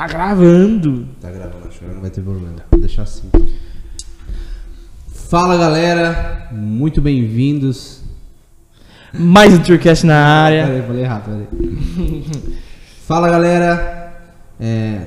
Tá 0.00 0.06
gravando. 0.06 1.06
Tá 1.20 1.30
gravando, 1.30 1.68
acho 1.68 1.78
que 1.78 1.84
não 1.84 2.00
vai 2.00 2.08
ter 2.08 2.22
problema. 2.22 2.56
Vou 2.70 2.80
deixar 2.80 3.02
assim. 3.02 3.30
Fala 5.28 5.58
galera, 5.58 6.48
muito 6.50 7.02
bem-vindos. 7.02 8.00
Mais 9.12 9.52
um 9.52 9.58
Tourcast 9.62 10.06
na 10.06 10.16
área. 10.16 10.64
Peraí, 10.64 10.82
falei 10.86 11.02
errado, 11.02 11.24
peraí. 11.24 12.24
Fala 13.06 13.28
galera. 13.28 14.14
É... 14.58 15.06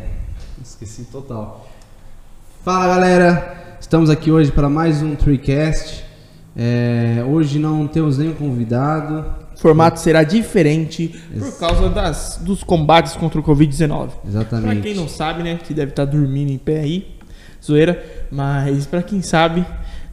Esqueci 0.64 1.05
total. 1.05 1.68
Fala 2.64 2.86
galera, 2.86 3.78
estamos 3.82 4.12
aqui 4.12 4.32
hoje 4.32 4.52
para 4.52 4.70
mais 4.70 5.02
um 5.02 5.16
Treecast. 5.16 6.05
É... 6.55 7.25
Hoje 7.28 7.57
não 7.57 7.88
temos 7.88 8.20
nenhum 8.20 8.36
convidado. 8.36 9.25
O 9.56 9.60
formato 9.60 10.00
será 10.00 10.24
diferente 10.24 11.16
por 11.38 11.58
causa 11.60 11.90
das, 11.90 12.40
dos 12.44 12.64
combates 12.64 13.16
contra 13.16 13.40
o 13.40 13.44
Covid-19. 13.44 14.10
Exatamente. 14.28 14.66
Pra 14.66 14.82
quem 14.82 14.94
não 14.94 15.08
sabe, 15.08 15.44
né, 15.44 15.60
que 15.62 15.74
deve 15.74 15.92
estar 15.92 16.06
dormindo 16.06 16.52
em 16.52 16.57
pé 16.57 16.80
aí, 16.80 17.16
zoeira, 17.64 18.04
mas 18.32 18.86
pra 18.86 19.02
quem 19.02 19.21
sabe, 19.21 19.66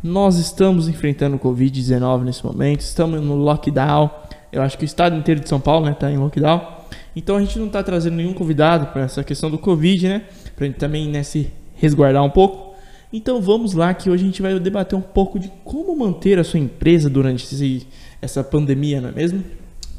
nós 0.03 0.39
estamos 0.39 0.89
enfrentando 0.89 1.37
o 1.37 1.39
Covid-19 1.39 2.23
nesse 2.23 2.45
momento, 2.45 2.81
estamos 2.81 3.21
no 3.21 3.35
lockdown. 3.35 4.11
Eu 4.53 4.63
acho 4.63 4.79
que 4.79 4.85
o 4.85 4.87
estado 4.87 5.17
inteiro 5.17 5.41
de 5.41 5.49
São 5.49 5.61
Paulo, 5.61 5.87
né, 5.87 5.95
tá 5.99 6.11
em 6.11 6.17
lockdown. 6.17 6.81
Então 7.15 7.37
a 7.37 7.41
gente 7.41 7.59
não 7.59 7.69
tá 7.69 7.83
trazendo 7.83 8.17
nenhum 8.17 8.33
convidado 8.33 8.87
para 8.87 9.03
essa 9.03 9.25
questão 9.25 9.51
do 9.51 9.59
Covid, 9.59 10.09
né, 10.09 10.23
pra 10.57 10.67
gente 10.67 10.77
também, 10.77 11.09
né, 11.09 11.23
se 11.23 11.51
resguardar 11.75 12.23
um 12.23 12.31
pouco. 12.31 12.71
Então 13.13 13.43
vamos 13.43 13.75
lá 13.75 13.93
que 13.93 14.09
hoje 14.09 14.23
a 14.23 14.27
gente 14.27 14.41
vai 14.41 14.59
debater 14.61 14.97
um 14.97 15.03
pouco 15.03 15.39
de 15.39 15.51
como 15.65 15.97
manter 15.97 16.39
a 16.39 16.45
sua 16.45 16.61
empresa 16.61 17.11
durante 17.11 17.45
esse, 17.45 17.87
essa 18.21 18.45
pandemia, 18.45 19.01
não 19.01 19.09
é 19.09 19.13
mesmo? 19.13 19.43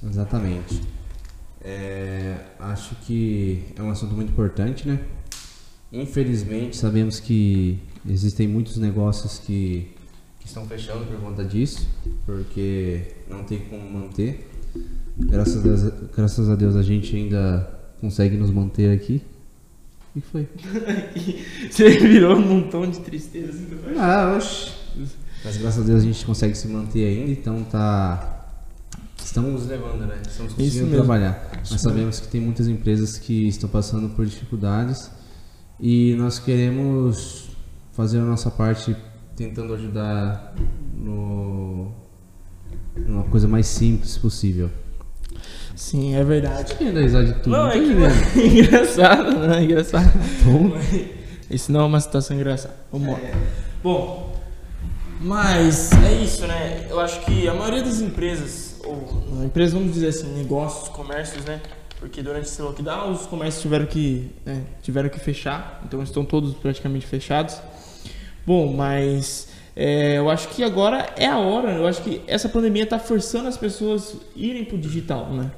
Exatamente. 0.03 0.81
É, 1.63 2.37
acho 2.59 2.95
que 2.95 3.63
é 3.75 3.81
um 3.81 3.91
assunto 3.91 4.15
muito 4.15 4.31
importante, 4.31 4.87
né? 4.87 4.99
Infelizmente, 5.91 6.77
sabemos 6.77 7.19
que 7.19 7.77
existem 8.07 8.47
muitos 8.47 8.77
negócios 8.77 9.39
que, 9.39 9.89
que 10.39 10.47
estão 10.47 10.65
fechando 10.65 11.05
por 11.05 11.19
conta 11.19 11.43
disso, 11.43 11.87
porque 12.25 13.13
não 13.29 13.43
tem 13.43 13.59
como 13.59 13.89
manter. 13.89 14.49
Graças 15.17 15.57
a, 15.57 15.61
Deus, 15.61 15.93
graças 16.15 16.49
a 16.49 16.55
Deus 16.55 16.75
a 16.75 16.81
gente 16.81 17.15
ainda 17.15 17.79
consegue 17.99 18.37
nos 18.37 18.49
manter 18.49 18.95
aqui. 18.95 19.21
O 20.15 20.19
que 20.19 20.21
foi? 20.21 20.47
Você 21.69 21.89
virou 21.99 22.37
um 22.37 22.69
tom 22.69 22.89
de 22.89 22.99
tristeza 23.01 23.51
assim 23.51 23.67
Ah, 23.97 24.35
oxe. 24.37 24.71
Mas 25.43 25.57
graças 25.57 25.83
a 25.83 25.87
Deus 25.87 26.01
a 26.01 26.05
gente 26.05 26.25
consegue 26.25 26.55
se 26.55 26.67
manter 26.67 27.05
ainda, 27.05 27.31
então 27.31 27.63
tá. 27.63 28.37
Estamos 29.23 29.65
levando, 29.67 30.05
né? 30.05 30.21
Estamos 30.27 30.53
conseguindo 30.53 30.85
mesmo. 30.85 30.95
trabalhar. 30.97 31.51
Mas 31.69 31.81
sabemos 31.81 32.19
que 32.19 32.27
tem 32.27 32.41
muitas 32.41 32.67
empresas 32.67 33.17
que 33.17 33.47
estão 33.47 33.69
passando 33.69 34.09
por 34.09 34.25
dificuldades 34.25 35.09
e 35.79 36.15
nós 36.17 36.37
queremos 36.37 37.49
fazer 37.93 38.19
a 38.19 38.23
nossa 38.23 38.51
parte 38.51 38.95
tentando 39.35 39.73
ajudar 39.73 40.53
no 40.93 41.91
numa 42.95 43.23
coisa 43.23 43.47
mais 43.47 43.67
simples 43.67 44.17
possível. 44.17 44.69
Sim, 45.75 46.13
é 46.15 46.23
verdade. 46.23 46.75
Risada 46.79 47.25
de 47.25 47.33
tudo? 47.35 47.49
Não, 47.49 47.67
é 47.67 47.73
tô 47.73 47.79
que 47.79 48.39
é 48.39 48.47
engraçado, 48.47 49.39
né? 49.39 49.59
É 49.59 49.63
engraçado. 49.63 50.11
Isso 51.49 51.71
não 51.71 51.81
é 51.81 51.83
uma 51.85 51.99
situação 51.99 52.35
engraçada. 52.35 52.75
Vamos 52.91 53.13
lá. 53.13 53.19
Bom, 53.83 54.40
mas 55.21 55.91
é 56.03 56.13
isso, 56.23 56.45
né? 56.47 56.87
Eu 56.89 56.99
acho 56.99 57.19
que 57.21 57.47
a 57.47 57.53
maioria 57.53 57.83
das 57.83 57.99
empresas, 58.01 58.75
ou 58.83 59.43
empresas, 59.45 59.73
vamos 59.73 59.93
dizer 59.93 60.07
assim, 60.07 60.27
negócios, 60.37 60.89
comércios, 60.89 61.45
né? 61.45 61.61
Porque 61.99 62.23
durante 62.23 62.45
esse 62.47 62.61
lockdown 62.61 63.11
os 63.11 63.27
comércios 63.27 63.61
tiveram 63.61 63.85
que, 63.85 64.31
né, 64.43 64.63
tiveram 64.81 65.07
que 65.09 65.19
fechar, 65.19 65.81
então 65.85 66.01
estão 66.01 66.25
todos 66.25 66.55
praticamente 66.55 67.05
fechados. 67.05 67.61
Bom, 68.45 68.73
mas 68.73 69.49
é, 69.75 70.17
eu 70.17 70.27
acho 70.29 70.47
que 70.47 70.63
agora 70.63 71.07
é 71.15 71.27
a 71.27 71.37
hora, 71.37 71.71
eu 71.73 71.85
acho 71.87 72.01
que 72.01 72.21
essa 72.25 72.49
pandemia 72.49 72.83
está 72.83 72.97
forçando 72.97 73.47
as 73.47 73.55
pessoas 73.55 74.15
irem 74.35 74.65
para 74.65 74.75
o 74.75 74.79
digital, 74.79 75.27
né? 75.31 75.51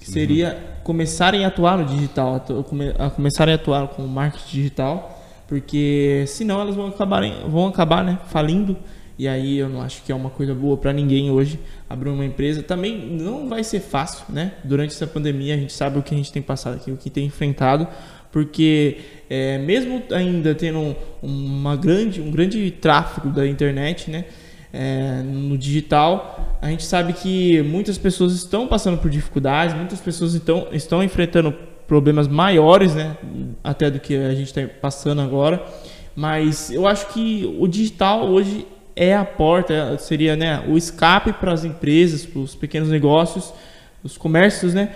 Que 0.00 0.10
seria 0.10 0.78
começarem 0.82 1.44
a 1.44 1.48
atuar 1.48 1.78
no 1.78 1.84
digital, 1.84 2.40
come- 2.68 2.94
a 2.98 3.10
começarem 3.10 3.52
a 3.52 3.56
atuar 3.56 3.88
com 3.88 4.04
o 4.04 4.08
marketing 4.08 4.50
digital, 4.56 5.17
porque 5.48 6.24
senão 6.28 6.60
elas 6.60 6.76
vão 6.76 6.86
acabar, 6.86 7.22
vão 7.48 7.66
acabar 7.66 8.04
né, 8.04 8.18
falindo. 8.28 8.76
E 9.18 9.26
aí 9.26 9.58
eu 9.58 9.68
não 9.68 9.82
acho 9.82 10.04
que 10.04 10.12
é 10.12 10.14
uma 10.14 10.30
coisa 10.30 10.54
boa 10.54 10.76
para 10.76 10.92
ninguém 10.92 11.28
hoje 11.28 11.58
abrir 11.90 12.10
uma 12.10 12.24
empresa. 12.24 12.62
Também 12.62 12.96
não 12.96 13.48
vai 13.48 13.64
ser 13.64 13.80
fácil, 13.80 14.24
né? 14.28 14.52
Durante 14.62 14.94
essa 14.94 15.08
pandemia 15.08 15.54
a 15.54 15.56
gente 15.56 15.72
sabe 15.72 15.98
o 15.98 16.02
que 16.02 16.14
a 16.14 16.16
gente 16.16 16.30
tem 16.30 16.40
passado 16.40 16.76
aqui, 16.76 16.92
o 16.92 16.96
que 16.96 17.10
tem 17.10 17.26
enfrentado, 17.26 17.88
porque 18.30 18.98
é, 19.28 19.58
mesmo 19.58 20.00
ainda 20.12 20.54
tendo 20.54 20.78
um, 20.78 20.94
uma 21.20 21.74
grande, 21.74 22.20
um 22.20 22.30
grande 22.30 22.70
tráfego 22.70 23.30
da 23.30 23.44
internet, 23.44 24.08
né? 24.08 24.26
é, 24.72 25.22
no 25.22 25.56
digital, 25.56 26.58
a 26.60 26.68
gente 26.68 26.84
sabe 26.84 27.12
que 27.12 27.62
muitas 27.62 27.96
pessoas 27.96 28.34
estão 28.34 28.66
passando 28.66 28.98
por 28.98 29.10
dificuldades, 29.10 29.74
muitas 29.74 30.00
pessoas 30.00 30.34
estão, 30.34 30.68
estão 30.72 31.02
enfrentando 31.02 31.54
problemas 31.88 32.28
maiores, 32.28 32.94
né, 32.94 33.16
até 33.64 33.90
do 33.90 33.98
que 33.98 34.14
a 34.14 34.30
gente 34.34 34.46
está 34.48 34.62
passando 34.80 35.20
agora. 35.22 35.64
Mas 36.14 36.70
eu 36.70 36.86
acho 36.86 37.08
que 37.08 37.52
o 37.58 37.66
digital 37.66 38.28
hoje 38.28 38.66
é 38.94 39.16
a 39.16 39.24
porta, 39.24 39.72
é- 39.72 39.98
seria 39.98 40.36
né, 40.36 40.62
o 40.68 40.76
escape 40.76 41.32
para 41.32 41.52
as 41.52 41.64
empresas, 41.64 42.26
para 42.26 42.40
os 42.40 42.54
pequenos 42.54 42.90
negócios, 42.90 43.52
os 44.04 44.16
comércios, 44.18 44.74
né, 44.74 44.90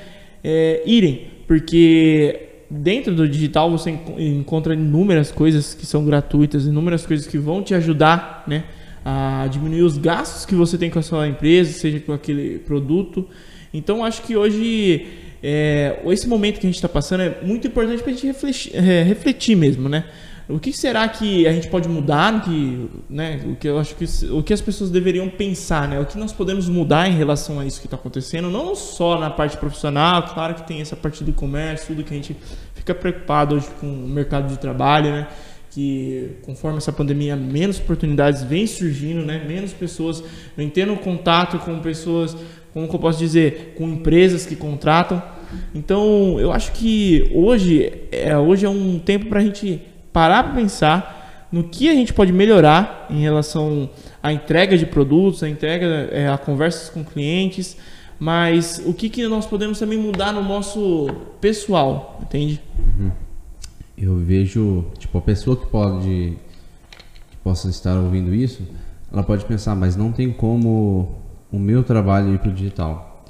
é, 0.45 0.83
irem, 0.85 1.29
porque 1.47 2.49
dentro 2.69 3.15
do 3.15 3.29
digital 3.29 3.71
você 3.71 3.91
enco- 3.91 4.21
encontra 4.21 4.75
inúmeras 4.75 5.31
coisas 5.31 5.73
que 5.75 5.87
são 5.87 6.05
gratuitas, 6.05 6.67
inúmeras 6.67 7.07
coisas 7.07 7.27
que 7.27 7.39
vão 7.39 7.63
te 7.63 7.75
ajudar, 7.75 8.45
né, 8.47 8.65
a 9.05 9.49
diminuir 9.51 9.83
os 9.83 9.97
gastos 9.99 10.45
que 10.45 10.55
você 10.55 10.77
tem 10.77 10.91
com 10.91 10.99
a 10.99 11.03
sua 11.03 11.27
empresa, 11.27 11.73
seja 11.73 11.99
com 12.01 12.13
aquele 12.13 12.59
produto. 12.61 13.27
Então 13.75 14.05
acho 14.05 14.23
que 14.23 14.37
hoje 14.37 15.07
é, 15.43 16.01
esse 16.07 16.29
momento 16.29 16.61
que 16.61 16.67
a 16.67 16.69
gente 16.69 16.77
está 16.77 16.89
passando 16.89 17.23
é 17.23 17.39
muito 17.43 17.67
importante 17.67 18.03
para 18.03 18.13
a 18.13 18.15
gente 18.15 18.27
refletir, 18.27 18.77
é, 18.77 19.03
refletir 19.03 19.57
mesmo, 19.57 19.89
né? 19.89 20.05
O 20.49 20.59
que 20.59 20.73
será 20.73 21.07
que 21.09 21.47
a 21.47 21.53
gente 21.53 21.69
pode 21.69 21.89
mudar? 21.89 22.43
Que, 22.45 22.89
né, 23.09 23.41
o 23.47 23.57
que 23.57 23.69
eu 23.69 23.79
acho 23.79 23.95
que 23.95 24.05
o 24.31 24.43
que 24.43 24.53
as 24.53 24.61
pessoas 24.61 24.91
deveriam 24.91 25.29
pensar, 25.29 25.89
né? 25.89 25.99
O 26.01 26.07
que 26.07 26.19
nós 26.19 26.33
podemos 26.33 26.69
mudar 26.69 27.09
em 27.09 27.17
relação 27.17 27.59
a 27.59 27.67
isso 27.67 27.81
que 27.81 27.87
está 27.87 27.97
acontecendo? 27.97 28.51
Não 28.51 28.75
só 28.75 29.19
na 29.19 29.31
parte 29.31 29.57
profissional, 29.57 30.23
claro 30.35 30.55
que 30.55 30.67
tem 30.67 30.81
essa 30.81 30.97
parte 30.97 31.25
do 31.25 31.33
comércio, 31.33 31.89
tudo 31.89 32.05
que 32.05 32.13
a 32.13 32.17
gente 32.17 32.37
fica 32.75 32.95
preocupado 32.95 33.55
hoje 33.55 33.69
com 33.81 33.87
o 33.87 34.09
mercado 34.09 34.49
de 34.49 34.59
trabalho, 34.59 35.11
né? 35.11 35.29
que 35.73 36.37
conforme 36.43 36.77
essa 36.77 36.93
pandemia 36.93 37.35
menos 37.35 37.79
oportunidades 37.79 38.43
vêm 38.43 38.67
surgindo, 38.67 39.25
né? 39.25 39.43
Menos 39.47 39.73
pessoas 39.73 40.23
vêm 40.55 40.69
tendo 40.69 40.95
contato 40.97 41.59
com 41.61 41.81
pessoas, 41.81 42.37
como 42.72 42.88
que 42.88 42.94
eu 42.94 43.00
posso 43.00 43.19
dizer, 43.19 43.75
com 43.77 43.88
empresas 43.88 44.47
que 44.47 44.56
contratam. 44.56 45.22
Então, 45.75 46.38
eu 46.41 46.53
acho 46.53 46.72
que 46.72 47.31
hoje 47.34 47.93
é, 48.10 48.37
hoje 48.37 48.65
é 48.65 48.69
um 48.69 48.99
tempo 48.99 49.27
para 49.27 49.41
a 49.41 49.43
gente 49.43 49.83
parar 50.12 50.44
para 50.44 50.55
pensar 50.55 51.49
no 51.53 51.65
que 51.65 51.91
a 51.91 51.94
gente 51.94 52.15
pode 52.15 52.32
melhorar 52.32 53.06
em 53.11 53.21
relação 53.21 53.91
à 54.22 54.32
entrega 54.32 54.77
de 54.78 54.87
produtos, 54.87 55.43
à 55.43 55.49
entrega, 55.49 55.87
é, 56.11 56.28
a 56.28 56.38
conversas 56.38 56.88
com 56.88 57.05
clientes, 57.05 57.77
mas 58.19 58.82
o 58.87 58.94
que, 58.94 59.11
que 59.11 59.27
nós 59.27 59.44
podemos 59.44 59.78
também 59.78 59.99
mudar 59.99 60.32
no 60.32 60.43
nosso 60.43 61.11
pessoal, 61.41 62.19
entende? 62.22 62.61
Eu 63.99 64.16
vejo, 64.16 64.87
tipo, 64.99 65.19
a 65.19 65.21
pessoa 65.21 65.56
que 65.56 65.66
pode 65.66 66.38
que 67.31 67.37
possa 67.44 67.69
estar 67.69 67.99
ouvindo 67.99 68.34
isso, 68.34 68.62
ela 69.12 69.22
pode 69.22 69.44
pensar, 69.44 69.75
mas 69.75 69.94
não 69.94 70.11
tem 70.11 70.32
como 70.32 71.22
o 71.53 71.59
meu 71.59 71.85
trabalho 71.85 72.37
para 72.39 72.49
o 72.49 72.53
digital. 72.53 73.25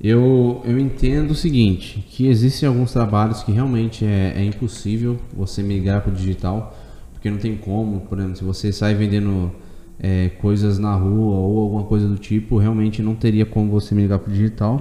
Eu, 0.00 0.60
eu 0.64 0.78
entendo 0.78 1.30
o 1.30 1.34
seguinte, 1.34 2.04
que 2.10 2.26
existem 2.26 2.68
alguns 2.68 2.92
trabalhos 2.92 3.42
que 3.42 3.50
realmente 3.50 4.04
é, 4.04 4.34
é 4.36 4.44
impossível 4.44 5.18
você 5.32 5.62
migrar 5.62 6.02
para 6.02 6.12
o 6.12 6.14
digital, 6.14 6.76
porque 7.12 7.30
não 7.30 7.38
tem 7.38 7.56
como, 7.56 8.00
por 8.00 8.18
exemplo, 8.18 8.36
se 8.36 8.44
você 8.44 8.70
sai 8.70 8.94
vendendo 8.94 9.50
é, 9.98 10.28
coisas 10.40 10.78
na 10.78 10.94
rua 10.94 11.36
ou 11.36 11.60
alguma 11.62 11.84
coisa 11.84 12.06
do 12.06 12.18
tipo, 12.18 12.58
realmente 12.58 13.00
não 13.00 13.14
teria 13.14 13.46
como 13.46 13.70
você 13.70 13.94
migrar 13.94 14.18
para 14.18 14.30
o 14.30 14.34
digital. 14.34 14.80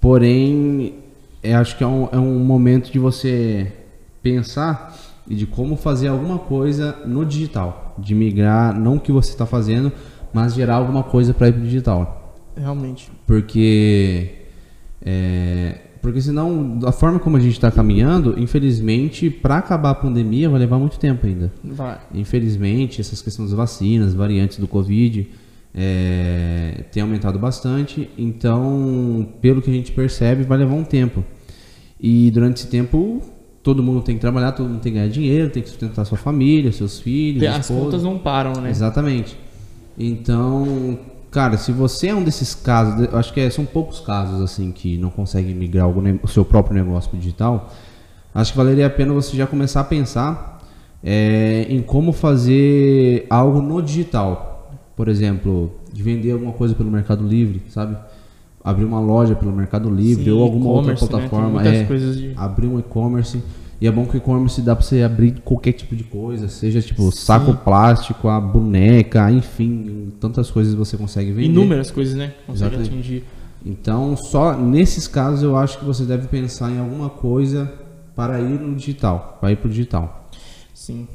Porém, 0.00 0.94
eu 1.42 1.56
acho 1.58 1.76
que 1.76 1.82
é 1.82 1.86
um, 1.86 2.08
é 2.12 2.18
um 2.18 2.38
momento 2.38 2.92
de 2.92 2.98
você 2.98 3.72
pensar 4.22 4.96
e 5.26 5.34
de 5.34 5.46
como 5.46 5.76
fazer 5.76 6.08
alguma 6.08 6.38
coisa 6.38 6.96
no 7.06 7.24
digital, 7.24 7.94
de 7.98 8.14
migrar, 8.14 8.78
não 8.78 8.96
o 8.96 9.00
que 9.00 9.10
você 9.10 9.30
está 9.30 9.46
fazendo, 9.46 9.90
mas 10.32 10.54
gerar 10.54 10.76
alguma 10.76 11.02
coisa 11.02 11.34
para 11.34 11.48
ir 11.48 11.52
para 11.52 11.62
o 11.62 11.64
digital, 11.64 12.36
Realmente. 12.56 13.10
porque 13.26 14.34
é, 15.02 15.78
porque 16.02 16.20
senão 16.20 16.78
da 16.78 16.92
forma 16.92 17.18
como 17.18 17.36
a 17.36 17.40
gente 17.40 17.52
está 17.52 17.70
caminhando, 17.70 18.38
infelizmente, 18.38 19.28
para 19.28 19.58
acabar 19.58 19.90
a 19.90 19.94
pandemia 19.94 20.48
vai 20.48 20.58
levar 20.58 20.78
muito 20.78 20.98
tempo 20.98 21.26
ainda. 21.26 21.52
Vai. 21.62 21.98
Infelizmente, 22.14 23.00
essas 23.00 23.20
questões 23.20 23.50
das 23.50 23.56
vacinas, 23.56 24.14
variantes 24.14 24.58
do 24.58 24.66
Covid, 24.66 25.28
é, 25.74 26.84
tem 26.90 27.02
aumentado 27.02 27.38
bastante. 27.38 28.08
Então, 28.16 29.28
pelo 29.42 29.60
que 29.60 29.70
a 29.70 29.74
gente 29.74 29.92
percebe, 29.92 30.42
vai 30.44 30.58
levar 30.58 30.74
um 30.74 30.84
tempo. 30.84 31.22
E 32.00 32.30
durante 32.30 32.58
esse 32.58 32.68
tempo, 32.68 33.20
todo 33.62 33.82
mundo 33.82 34.00
tem 34.00 34.14
que 34.14 34.22
trabalhar, 34.22 34.52
todo 34.52 34.68
mundo 34.68 34.80
tem 34.80 34.92
que 34.92 34.98
ganhar 34.98 35.10
dinheiro, 35.10 35.50
tem 35.50 35.62
que 35.62 35.68
sustentar 35.68 36.06
sua 36.06 36.16
família, 36.16 36.72
seus 36.72 36.98
filhos. 36.98 37.42
As 37.44 37.66
esposa. 37.66 37.80
contas 37.80 38.02
não 38.02 38.18
param, 38.18 38.54
né? 38.54 38.70
Exatamente. 38.70 39.36
Então, 39.98 40.98
cara, 41.30 41.56
se 41.56 41.72
você 41.72 42.08
é 42.08 42.14
um 42.14 42.22
desses 42.22 42.54
casos, 42.54 43.08
eu 43.10 43.18
acho 43.18 43.32
que 43.32 43.40
é, 43.40 43.50
são 43.50 43.64
poucos 43.64 44.00
casos 44.00 44.40
assim 44.40 44.72
que 44.72 44.96
não 44.98 45.10
conseguem 45.10 45.54
migrar 45.54 45.88
o 45.88 46.28
seu 46.28 46.44
próprio 46.44 46.74
negócio 46.74 47.16
digital, 47.16 47.72
acho 48.34 48.52
que 48.52 48.58
valeria 48.58 48.86
a 48.86 48.90
pena 48.90 49.12
você 49.12 49.36
já 49.36 49.46
começar 49.46 49.80
a 49.80 49.84
pensar 49.84 50.60
é, 51.02 51.66
em 51.68 51.82
como 51.82 52.12
fazer 52.12 53.26
algo 53.30 53.60
no 53.60 53.82
digital. 53.82 54.70
Por 54.96 55.08
exemplo, 55.08 55.72
de 55.92 56.02
vender 56.02 56.32
alguma 56.32 56.52
coisa 56.52 56.74
pelo 56.74 56.90
Mercado 56.90 57.26
Livre, 57.26 57.62
sabe? 57.68 57.96
Abrir 58.62 58.84
uma 58.84 59.00
loja 59.00 59.34
pelo 59.34 59.52
Mercado 59.52 59.88
Livre 59.88 60.24
Sim, 60.24 60.30
ou 60.30 60.42
alguma 60.42 60.68
outra 60.68 60.92
né? 60.92 60.98
plataforma. 60.98 61.62
Né? 61.62 61.80
É, 61.80 61.84
de... 61.84 62.34
Abrir 62.36 62.66
um 62.66 62.78
e-commerce. 62.78 63.42
E 63.80 63.86
é 63.86 63.90
bom 63.90 64.04
que 64.04 64.16
o 64.16 64.18
e-commerce 64.18 64.60
dá 64.60 64.76
pra 64.76 64.84
você 64.84 65.02
abrir 65.02 65.40
qualquer 65.40 65.72
tipo 65.72 65.96
de 65.96 66.04
coisa, 66.04 66.48
seja 66.48 66.82
tipo 66.82 67.10
Sim. 67.10 67.16
saco 67.16 67.54
plástico, 67.54 68.28
a 68.28 68.38
boneca, 68.38 69.30
enfim, 69.30 70.12
tantas 70.20 70.50
coisas 70.50 70.74
você 70.74 70.98
consegue 70.98 71.32
vender. 71.32 71.46
Inúmeras 71.46 71.90
coisas, 71.90 72.14
né? 72.14 72.34
Consegue 72.46 72.74
Exatamente. 72.74 72.90
atingir. 72.90 73.24
Então, 73.64 74.16
só 74.16 74.54
nesses 74.56 75.08
casos 75.08 75.42
eu 75.42 75.56
acho 75.56 75.78
que 75.78 75.84
você 75.84 76.04
deve 76.04 76.28
pensar 76.28 76.70
em 76.70 76.78
alguma 76.78 77.08
coisa 77.08 77.72
para 78.14 78.38
ir 78.38 78.60
no 78.60 78.74
digital, 78.74 79.38
para 79.40 79.52
ir 79.52 79.56
pro 79.56 79.68
digital. 79.70 80.28
Sim. 80.74 81.08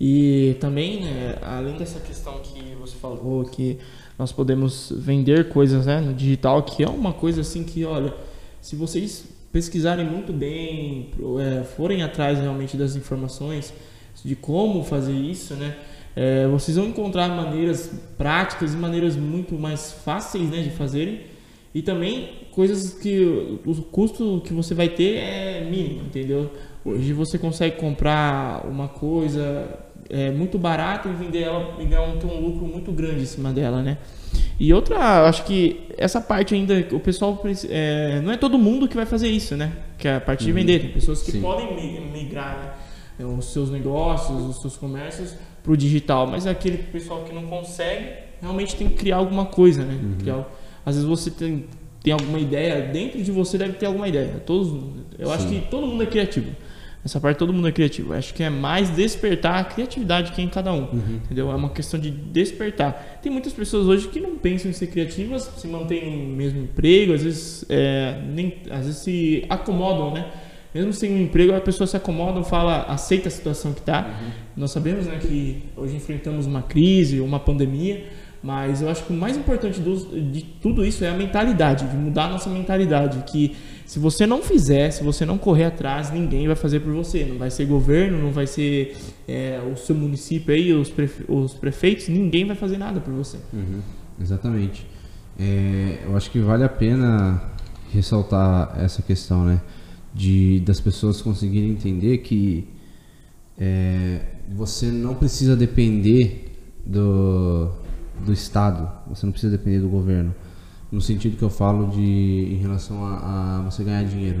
E 0.00 0.56
também, 0.60 1.02
né, 1.02 1.36
além 1.42 1.76
dessa 1.76 2.00
questão 2.00 2.40
que 2.42 2.74
você 2.80 2.96
falou, 2.96 3.44
que 3.44 3.78
nós 4.18 4.32
podemos 4.32 4.92
vender 4.96 5.48
coisas 5.50 5.86
né, 5.86 6.00
no 6.00 6.12
digital, 6.12 6.62
que 6.62 6.82
é 6.82 6.88
uma 6.88 7.12
coisa 7.12 7.42
assim 7.42 7.62
que, 7.62 7.84
olha, 7.84 8.14
se 8.60 8.74
vocês 8.74 9.24
pesquisarem 9.52 10.04
muito 10.04 10.32
bem, 10.32 11.10
é, 11.40 11.64
forem 11.64 12.02
atrás 12.02 12.38
realmente 12.38 12.76
das 12.76 12.96
informações 12.96 13.72
de 14.24 14.36
como 14.36 14.84
fazer 14.84 15.12
isso, 15.12 15.54
né? 15.54 15.76
É, 16.14 16.46
vocês 16.48 16.76
vão 16.76 16.86
encontrar 16.86 17.28
maneiras 17.28 17.90
práticas 18.18 18.74
e 18.74 18.76
maneiras 18.76 19.16
muito 19.16 19.54
mais 19.54 19.92
fáceis 19.92 20.50
né, 20.50 20.60
de 20.60 20.70
fazerem 20.70 21.20
e 21.72 21.82
também 21.82 22.30
coisas 22.50 22.92
que 22.92 23.58
o 23.64 23.74
custo 23.82 24.42
que 24.44 24.52
você 24.52 24.74
vai 24.74 24.88
ter 24.88 25.18
é 25.18 25.64
mínimo, 25.70 26.02
entendeu? 26.02 26.50
Hoje 26.84 27.12
você 27.12 27.38
consegue 27.38 27.76
comprar 27.76 28.66
uma 28.66 28.88
coisa 28.88 29.78
é, 30.08 30.30
muito 30.30 30.58
barata 30.58 31.08
e 31.08 31.12
vender 31.12 31.42
ela 31.42 31.76
e 31.78 31.84
ganhar 31.84 32.02
um, 32.02 32.18
um 32.26 32.40
lucro 32.40 32.66
muito 32.66 32.90
grande 32.90 33.22
em 33.22 33.26
cima 33.26 33.52
dela, 33.52 33.82
né? 33.82 33.98
E 34.58 34.74
outra, 34.74 35.26
acho 35.26 35.44
que 35.44 35.88
essa 35.96 36.20
parte 36.20 36.54
ainda, 36.54 36.86
o 36.92 37.00
pessoal, 37.00 37.42
é, 37.68 38.20
não 38.22 38.30
é 38.30 38.36
todo 38.36 38.58
mundo 38.58 38.86
que 38.86 38.94
vai 38.94 39.06
fazer 39.06 39.28
isso, 39.28 39.56
né? 39.56 39.72
Que 39.96 40.06
é 40.06 40.16
a 40.16 40.20
parte 40.20 40.44
de 40.44 40.50
uhum. 40.50 40.56
vender. 40.56 40.80
Tem 40.80 40.90
pessoas 40.90 41.22
que 41.22 41.32
Sim. 41.32 41.40
podem 41.40 42.10
migrar 42.12 42.78
né, 43.18 43.24
os 43.24 43.46
seus 43.46 43.70
negócios, 43.70 44.38
os 44.42 44.60
seus 44.60 44.76
comércios 44.76 45.34
para 45.62 45.72
o 45.72 45.76
digital, 45.76 46.26
mas 46.26 46.46
é 46.46 46.50
aquele 46.50 46.78
pessoal 46.78 47.24
que 47.24 47.34
não 47.34 47.46
consegue, 47.46 48.06
realmente 48.40 48.76
tem 48.76 48.88
que 48.88 48.96
criar 48.96 49.16
alguma 49.16 49.46
coisa, 49.46 49.82
né? 49.82 49.94
Uhum. 49.94 50.16
Criar, 50.18 50.46
às 50.84 50.94
vezes 50.94 51.08
você 51.08 51.30
tem, 51.30 51.66
tem 52.02 52.12
alguma 52.12 52.38
ideia, 52.38 52.82
dentro 52.82 53.22
de 53.22 53.30
você 53.30 53.56
deve 53.56 53.74
ter 53.74 53.86
alguma 53.86 54.08
ideia. 54.08 54.42
Todos, 54.44 54.68
eu 55.18 55.28
Sim. 55.28 55.32
acho 55.32 55.48
que 55.48 55.60
todo 55.70 55.86
mundo 55.86 56.02
é 56.02 56.06
criativo. 56.06 56.50
Essa 57.04 57.18
parte 57.18 57.38
todo 57.38 57.52
mundo 57.52 57.66
é 57.66 57.72
criativo. 57.72 58.12
Eu 58.12 58.18
acho 58.18 58.34
que 58.34 58.42
é 58.42 58.50
mais 58.50 58.90
despertar 58.90 59.58
a 59.58 59.64
criatividade 59.64 60.32
que 60.32 60.40
é 60.40 60.44
em 60.44 60.48
cada 60.48 60.72
um. 60.72 60.82
Uhum. 60.82 61.20
Entendeu? 61.24 61.50
É 61.50 61.54
uma 61.54 61.70
questão 61.70 61.98
de 61.98 62.10
despertar. 62.10 63.20
Tem 63.22 63.32
muitas 63.32 63.52
pessoas 63.54 63.86
hoje 63.86 64.08
que 64.08 64.20
não 64.20 64.36
pensam 64.36 64.70
em 64.70 64.74
ser 64.74 64.88
criativas, 64.88 65.50
se 65.56 65.66
mantêm 65.66 66.28
no 66.28 66.36
mesmo 66.36 66.62
emprego, 66.62 67.14
às 67.14 67.22
vezes, 67.22 67.64
é, 67.70 68.20
nem, 68.28 68.58
às 68.70 68.84
vezes 68.84 68.98
se 68.98 69.44
acomodam, 69.48 70.12
né? 70.12 70.30
Mesmo 70.74 70.92
sem 70.92 71.12
um 71.12 71.22
emprego, 71.22 71.52
a 71.52 71.60
pessoa 71.60 71.86
se 71.86 71.96
acomoda, 71.96 72.44
fala, 72.44 72.82
aceita 72.82 73.28
a 73.28 73.30
situação 73.30 73.72
que 73.72 73.80
está. 73.80 74.02
Uhum. 74.02 74.30
Nós 74.56 74.70
sabemos 74.70 75.06
né, 75.06 75.18
que 75.18 75.64
hoje 75.76 75.96
enfrentamos 75.96 76.46
uma 76.46 76.62
crise, 76.62 77.20
uma 77.20 77.40
pandemia, 77.40 78.04
mas 78.42 78.80
eu 78.80 78.88
acho 78.88 79.04
que 79.04 79.12
o 79.12 79.16
mais 79.16 79.36
importante 79.36 79.80
de 79.80 80.42
tudo 80.62 80.84
isso 80.84 81.04
é 81.04 81.10
a 81.10 81.14
mentalidade, 81.14 81.86
de 81.86 81.96
mudar 81.96 82.24
a 82.24 82.30
nossa 82.30 82.48
mentalidade, 82.48 83.22
que 83.30 83.54
se 83.84 83.98
você 83.98 84.26
não 84.26 84.42
fizer, 84.42 84.90
se 84.92 85.02
você 85.02 85.26
não 85.26 85.36
correr 85.36 85.64
atrás, 85.64 86.10
ninguém 86.10 86.46
vai 86.46 86.56
fazer 86.56 86.80
por 86.80 86.92
você. 86.92 87.24
Não 87.24 87.36
vai 87.36 87.50
ser 87.50 87.66
governo, 87.66 88.18
não 88.18 88.30
vai 88.30 88.46
ser 88.46 88.96
é, 89.28 89.60
o 89.70 89.76
seu 89.76 89.94
município 89.94 90.54
aí, 90.54 90.72
os, 90.72 90.88
prefe 90.88 91.24
os 91.28 91.54
prefeitos, 91.54 92.08
ninguém 92.08 92.46
vai 92.46 92.56
fazer 92.56 92.78
nada 92.78 93.00
por 93.00 93.12
você. 93.12 93.36
Uhum, 93.52 93.80
exatamente. 94.20 94.86
É, 95.38 95.98
eu 96.04 96.16
acho 96.16 96.30
que 96.30 96.38
vale 96.38 96.64
a 96.64 96.68
pena 96.68 97.42
ressaltar 97.92 98.74
essa 98.78 99.02
questão, 99.02 99.44
né? 99.44 99.60
De 100.14 100.60
das 100.60 100.80
pessoas 100.80 101.20
conseguirem 101.20 101.70
entender 101.70 102.18
que 102.18 102.68
é, 103.58 104.20
você 104.48 104.86
não 104.86 105.14
precisa 105.14 105.54
depender 105.56 106.52
do, 106.86 107.70
do 108.24 108.32
Estado, 108.32 108.88
você 109.08 109.26
não 109.26 109.32
precisa 109.32 109.56
depender 109.56 109.80
do 109.80 109.88
governo 109.88 110.34
no 110.90 111.00
sentido 111.00 111.36
que 111.36 111.42
eu 111.42 111.50
falo 111.50 111.88
de 111.88 112.00
em 112.52 112.56
relação 112.56 113.04
a, 113.04 113.58
a, 113.58 113.70
você 113.70 113.84
ganhar 113.84 114.02
dinheiro. 114.04 114.40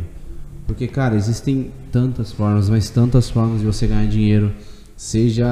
Porque, 0.66 0.86
cara, 0.86 1.16
existem 1.16 1.70
tantas 1.90 2.32
formas, 2.32 2.68
mas 2.68 2.90
tantas 2.90 3.28
formas 3.30 3.60
de 3.60 3.66
você 3.66 3.86
ganhar 3.86 4.06
dinheiro, 4.06 4.52
seja 4.96 5.46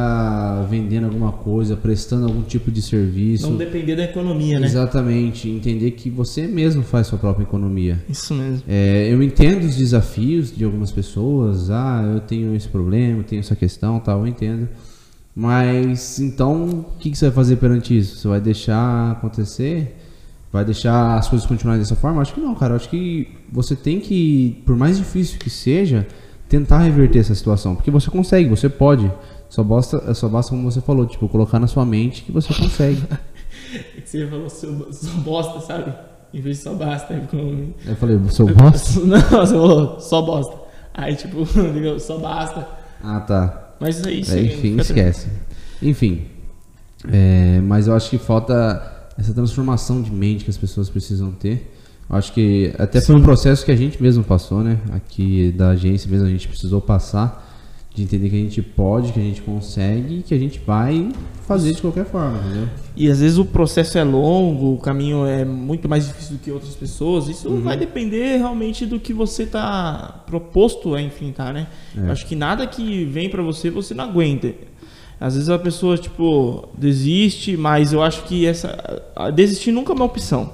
vendendo 0.68 1.04
alguma 1.04 1.32
coisa, 1.32 1.76
prestando 1.76 2.26
algum 2.26 2.42
tipo 2.42 2.70
de 2.70 2.80
serviço. 2.82 3.48
Não 3.48 3.56
depender 3.56 3.96
da 3.96 4.04
economia, 4.04 4.60
né? 4.60 4.66
Exatamente, 4.66 5.48
entender 5.48 5.92
que 5.92 6.08
você 6.10 6.46
mesmo 6.46 6.82
faz 6.82 7.08
sua 7.08 7.18
própria 7.18 7.44
economia. 7.44 8.02
Isso 8.08 8.34
mesmo. 8.34 8.62
É, 8.68 9.08
eu 9.10 9.22
entendo 9.22 9.64
os 9.64 9.76
desafios 9.76 10.54
de 10.54 10.64
algumas 10.64 10.92
pessoas, 10.92 11.70
ah, 11.70 12.02
eu 12.14 12.20
tenho 12.20 12.54
esse 12.54 12.68
problema, 12.68 13.22
tenho 13.24 13.40
essa 13.40 13.56
questão, 13.56 13.98
tal, 13.98 14.20
eu 14.20 14.26
entendo. 14.26 14.68
Mas 15.38 16.18
então, 16.18 16.64
o 16.64 16.98
que, 16.98 17.10
que 17.10 17.16
você 17.16 17.26
vai 17.26 17.34
fazer 17.34 17.56
perante 17.56 17.96
isso? 17.96 18.16
Você 18.16 18.26
vai 18.26 18.40
deixar 18.40 19.12
acontecer? 19.12 19.94
vai 20.52 20.64
deixar 20.64 21.16
as 21.16 21.28
coisas 21.28 21.46
continuarem 21.46 21.80
dessa 21.80 21.94
forma? 21.94 22.22
Acho 22.22 22.34
que 22.34 22.40
não, 22.40 22.54
cara. 22.54 22.74
Acho 22.74 22.88
que 22.88 23.36
você 23.52 23.76
tem 23.76 24.00
que, 24.00 24.62
por 24.64 24.76
mais 24.76 24.96
difícil 24.96 25.38
que 25.38 25.50
seja, 25.50 26.06
tentar 26.48 26.78
reverter 26.78 27.18
essa 27.18 27.34
situação. 27.34 27.74
Porque 27.74 27.90
você 27.90 28.10
consegue, 28.10 28.48
você 28.48 28.68
pode. 28.68 29.10
Só 29.48 29.62
basta, 29.62 30.14
só 30.14 30.28
basta 30.28 30.50
como 30.50 30.70
você 30.70 30.80
falou, 30.80 31.06
tipo, 31.06 31.28
colocar 31.28 31.58
na 31.58 31.66
sua 31.66 31.84
mente 31.84 32.22
que 32.22 32.32
você 32.32 32.52
consegue. 32.52 33.02
você 34.04 34.26
falou 34.26 34.48
só, 34.48 34.66
só 34.90 35.10
bosta, 35.18 35.60
sabe? 35.60 35.94
Em 36.32 36.40
vez 36.40 36.58
de 36.58 36.62
só 36.64 36.74
basta. 36.74 37.14
Como... 37.30 37.74
Eu 37.86 37.96
falei, 37.96 38.18
só 38.28 38.44
bosta? 38.52 39.00
Não, 39.00 39.20
você 39.20 39.54
falou 39.54 40.00
só 40.00 40.22
bosta. 40.22 40.56
Aí, 40.94 41.14
tipo, 41.14 41.46
só 42.00 42.18
basta. 42.18 42.66
Ah, 43.02 43.20
tá. 43.20 43.67
Mas 43.80 44.04
é 44.04 44.12
isso. 44.12 44.34
É, 44.34 44.40
enfim, 44.40 44.76
esquece. 44.78 45.28
Enfim. 45.82 46.26
É, 47.10 47.60
mas 47.60 47.86
eu 47.86 47.94
acho 47.94 48.10
que 48.10 48.18
falta 48.18 49.10
essa 49.16 49.32
transformação 49.32 50.02
de 50.02 50.10
mente 50.10 50.44
que 50.44 50.50
as 50.50 50.56
pessoas 50.56 50.88
precisam 50.88 51.30
ter. 51.32 51.74
Acho 52.10 52.32
que 52.32 52.72
até 52.78 53.00
Sim. 53.00 53.06
foi 53.08 53.16
um 53.16 53.22
processo 53.22 53.64
que 53.64 53.70
a 53.70 53.76
gente 53.76 54.02
mesmo 54.02 54.24
passou, 54.24 54.62
né? 54.62 54.78
Aqui 54.92 55.52
da 55.52 55.70
agência 55.70 56.10
mesmo 56.10 56.26
a 56.26 56.30
gente 56.30 56.48
precisou 56.48 56.80
passar 56.80 57.47
de 57.98 58.04
entender 58.04 58.30
que 58.30 58.36
a 58.36 58.38
gente 58.38 58.62
pode, 58.62 59.12
que 59.12 59.18
a 59.18 59.22
gente 59.22 59.42
consegue 59.42 60.18
e 60.18 60.22
que 60.22 60.32
a 60.32 60.38
gente 60.38 60.60
vai 60.64 61.10
fazer 61.46 61.74
de 61.74 61.80
qualquer 61.80 62.04
forma, 62.04 62.38
entendeu? 62.38 62.68
E 62.96 63.10
às 63.10 63.20
vezes 63.20 63.38
o 63.38 63.44
processo 63.44 63.98
é 63.98 64.04
longo, 64.04 64.74
o 64.74 64.78
caminho 64.78 65.26
é 65.26 65.44
muito 65.44 65.88
mais 65.88 66.06
difícil 66.06 66.36
do 66.36 66.38
que 66.38 66.50
outras 66.50 66.74
pessoas. 66.74 67.28
Isso 67.28 67.48
uhum. 67.48 67.62
vai 67.62 67.76
depender 67.76 68.36
realmente 68.36 68.86
do 68.86 69.00
que 69.00 69.12
você 69.12 69.42
está 69.42 70.22
proposto 70.26 70.94
a 70.94 71.02
enfrentar, 71.02 71.52
né? 71.52 71.66
É. 71.96 72.10
Acho 72.10 72.26
que 72.26 72.36
nada 72.36 72.66
que 72.66 73.04
vem 73.04 73.28
para 73.28 73.42
você 73.42 73.70
você 73.70 73.94
não 73.94 74.04
aguenta. 74.04 74.54
Às 75.20 75.34
vezes 75.34 75.48
a 75.48 75.58
pessoa, 75.58 75.98
tipo, 75.98 76.68
desiste, 76.76 77.56
mas 77.56 77.92
eu 77.92 78.02
acho 78.02 78.22
que 78.24 78.46
essa. 78.46 79.02
Desistir 79.34 79.72
nunca 79.72 79.92
é 79.92 79.96
uma 79.96 80.04
opção. 80.04 80.52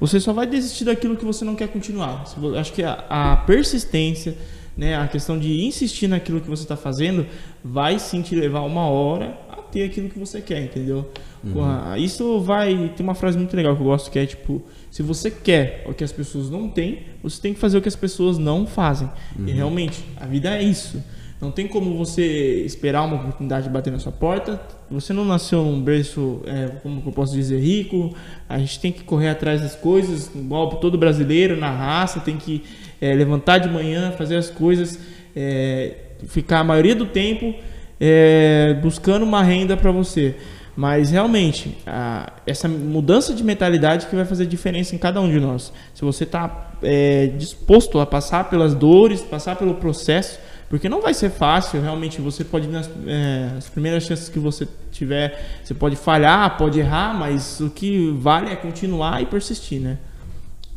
Você 0.00 0.20
só 0.20 0.32
vai 0.32 0.46
desistir 0.46 0.84
daquilo 0.84 1.16
que 1.16 1.24
você 1.24 1.44
não 1.44 1.54
quer 1.54 1.68
continuar. 1.68 2.24
Eu 2.40 2.58
acho 2.58 2.72
que 2.72 2.82
a, 2.82 3.04
a 3.10 3.36
persistência, 3.38 4.36
né, 4.78 4.96
a 4.96 5.08
questão 5.08 5.36
de 5.36 5.64
insistir 5.66 6.06
naquilo 6.06 6.40
que 6.40 6.48
você 6.48 6.62
está 6.62 6.76
fazendo, 6.76 7.26
vai 7.64 7.98
sim 7.98 8.22
te 8.22 8.36
levar 8.36 8.60
uma 8.60 8.88
hora 8.88 9.36
a 9.50 9.56
ter 9.56 9.82
aquilo 9.82 10.08
que 10.08 10.16
você 10.16 10.40
quer, 10.40 10.62
entendeu? 10.62 11.10
Uhum. 11.42 11.96
Isso 11.96 12.40
vai. 12.40 12.92
Tem 12.96 13.04
uma 13.04 13.14
frase 13.14 13.36
muito 13.36 13.56
legal 13.56 13.74
que 13.74 13.82
eu 13.82 13.86
gosto 13.86 14.08
que 14.08 14.20
é 14.20 14.24
tipo: 14.24 14.62
se 14.88 15.02
você 15.02 15.32
quer 15.32 15.84
o 15.84 15.92
que 15.92 16.04
as 16.04 16.12
pessoas 16.12 16.48
não 16.48 16.68
têm, 16.68 17.00
você 17.20 17.42
tem 17.42 17.52
que 17.52 17.58
fazer 17.58 17.76
o 17.76 17.82
que 17.82 17.88
as 17.88 17.96
pessoas 17.96 18.38
não 18.38 18.66
fazem. 18.66 19.08
Uhum. 19.36 19.48
E 19.48 19.52
realmente, 19.52 20.04
a 20.16 20.26
vida 20.26 20.56
é 20.56 20.62
isso. 20.62 21.02
Não 21.40 21.52
tem 21.52 21.68
como 21.68 21.96
você 21.96 22.64
esperar 22.64 23.02
uma 23.02 23.16
oportunidade 23.16 23.68
bater 23.68 23.92
na 23.92 23.98
sua 23.98 24.10
porta. 24.10 24.60
Você 24.90 25.12
não 25.12 25.24
nasceu 25.24 25.62
num 25.62 25.80
berço, 25.80 26.40
é, 26.44 26.66
como 26.82 27.02
eu 27.04 27.12
posso 27.12 27.32
dizer, 27.32 27.60
rico. 27.60 28.14
A 28.48 28.58
gente 28.58 28.80
tem 28.80 28.90
que 28.90 29.04
correr 29.04 29.28
atrás 29.28 29.60
das 29.60 29.76
coisas, 29.76 30.34
igual 30.34 30.68
todo 30.76 30.98
brasileiro, 30.98 31.56
na 31.56 31.70
raça. 31.70 32.18
Tem 32.18 32.36
que 32.36 32.64
é, 33.00 33.14
levantar 33.14 33.58
de 33.58 33.68
manhã, 33.68 34.12
fazer 34.12 34.36
as 34.36 34.50
coisas, 34.50 34.98
é, 35.34 35.94
ficar 36.26 36.60
a 36.60 36.64
maioria 36.64 36.94
do 36.94 37.06
tempo 37.06 37.54
é, 38.00 38.78
buscando 38.80 39.24
uma 39.24 39.42
renda 39.42 39.76
para 39.76 39.90
você. 39.90 40.36
Mas 40.76 41.10
realmente, 41.10 41.76
a, 41.84 42.32
essa 42.46 42.68
mudança 42.68 43.34
de 43.34 43.42
mentalidade 43.42 44.06
que 44.06 44.14
vai 44.14 44.24
fazer 44.24 44.46
diferença 44.46 44.94
em 44.94 44.98
cada 44.98 45.20
um 45.20 45.28
de 45.28 45.40
nós. 45.40 45.72
Se 45.92 46.02
você 46.04 46.22
está 46.22 46.70
é, 46.82 47.26
disposto 47.36 47.98
a 47.98 48.06
passar 48.06 48.48
pelas 48.48 48.74
dores, 48.74 49.20
passar 49.20 49.56
pelo 49.56 49.74
processo, 49.74 50.38
porque 50.68 50.88
não 50.88 51.00
vai 51.00 51.14
ser 51.14 51.30
fácil, 51.30 51.80
realmente 51.80 52.20
você 52.20 52.44
pode, 52.44 52.68
nas 52.68 52.88
é, 53.06 53.56
as 53.56 53.68
primeiras 53.68 54.04
chances 54.04 54.28
que 54.28 54.38
você 54.38 54.68
tiver, 54.92 55.58
você 55.64 55.74
pode 55.74 55.96
falhar, 55.96 56.56
pode 56.56 56.78
errar, 56.78 57.12
mas 57.12 57.58
o 57.58 57.70
que 57.70 58.12
vale 58.12 58.52
é 58.52 58.54
continuar 58.54 59.20
e 59.20 59.26
persistir, 59.26 59.80
né? 59.80 59.98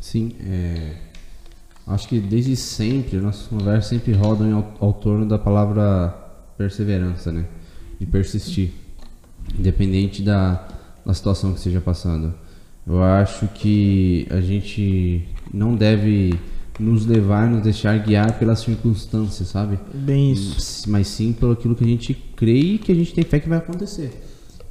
Sim, 0.00 0.32
é, 0.44 0.94
acho 1.86 2.08
que 2.08 2.20
desde 2.20 2.56
sempre, 2.56 3.18
nossas 3.18 3.46
conversas 3.46 3.86
sempre 3.86 4.12
rodam 4.12 4.54
ao, 4.56 4.88
ao 4.88 4.92
torno 4.92 5.26
da 5.26 5.38
palavra 5.38 6.14
perseverança, 6.56 7.32
né? 7.32 7.46
E 8.00 8.06
persistir 8.06 8.72
independente 9.58 10.22
da, 10.22 10.66
da 11.04 11.12
situação 11.12 11.52
que 11.52 11.58
esteja 11.58 11.80
passando. 11.80 12.34
Eu 12.86 13.02
acho 13.02 13.46
que 13.48 14.26
a 14.30 14.40
gente 14.40 15.28
não 15.52 15.74
deve 15.74 16.34
nos 16.78 17.06
levar, 17.06 17.48
nos 17.48 17.62
deixar 17.62 17.96
guiar 17.98 18.38
pelas 18.38 18.60
circunstâncias, 18.60 19.48
sabe? 19.48 19.78
Bem 19.94 20.32
isso. 20.32 20.90
Mas 20.90 21.06
sim 21.06 21.32
pelo 21.32 21.52
aquilo 21.52 21.74
que 21.74 21.84
a 21.84 21.86
gente 21.86 22.14
crê 22.14 22.58
e 22.58 22.78
que 22.78 22.90
a 22.90 22.94
gente 22.94 23.14
tem 23.14 23.24
fé 23.24 23.38
que 23.38 23.48
vai 23.48 23.58
acontecer. 23.58 24.10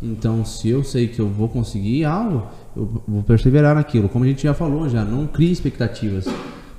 Então, 0.01 0.43
se 0.43 0.67
eu 0.67 0.83
sei 0.83 1.07
que 1.07 1.19
eu 1.19 1.29
vou 1.29 1.47
conseguir 1.47 2.03
algo, 2.05 2.47
eu 2.75 3.03
vou 3.07 3.23
perseverar 3.23 3.75
naquilo. 3.75 4.09
Como 4.09 4.25
a 4.25 4.27
gente 4.27 4.43
já 4.43 4.53
falou, 4.53 4.89
já 4.89 5.05
não 5.05 5.27
crie 5.27 5.51
expectativas, 5.51 6.25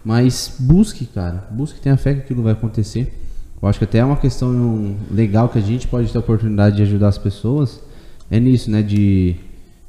mas 0.05 0.57
busque, 0.59 1.07
cara, 1.07 1.47
busque, 1.51 1.81
tenha 1.81 1.97
fé 1.97 2.15
que 2.15 2.21
aquilo 2.21 2.43
vai 2.43 2.53
acontecer. 2.53 3.19
Eu 3.61 3.69
acho 3.69 3.79
que 3.79 3.85
até 3.85 3.99
é 3.99 4.05
uma 4.05 4.17
questão 4.17 4.97
legal 5.11 5.49
que 5.49 5.59
a 5.59 5.63
gente 5.63 5.87
pode 5.87 6.11
ter 6.11 6.19
a 6.19 6.21
oportunidade 6.21 6.77
de 6.77 6.83
ajudar 6.83 7.09
as 7.09 7.19
pessoas. 7.19 7.81
É 8.29 8.41
nisso, 8.41 8.69
né? 8.71 8.83
De, 8.83 9.37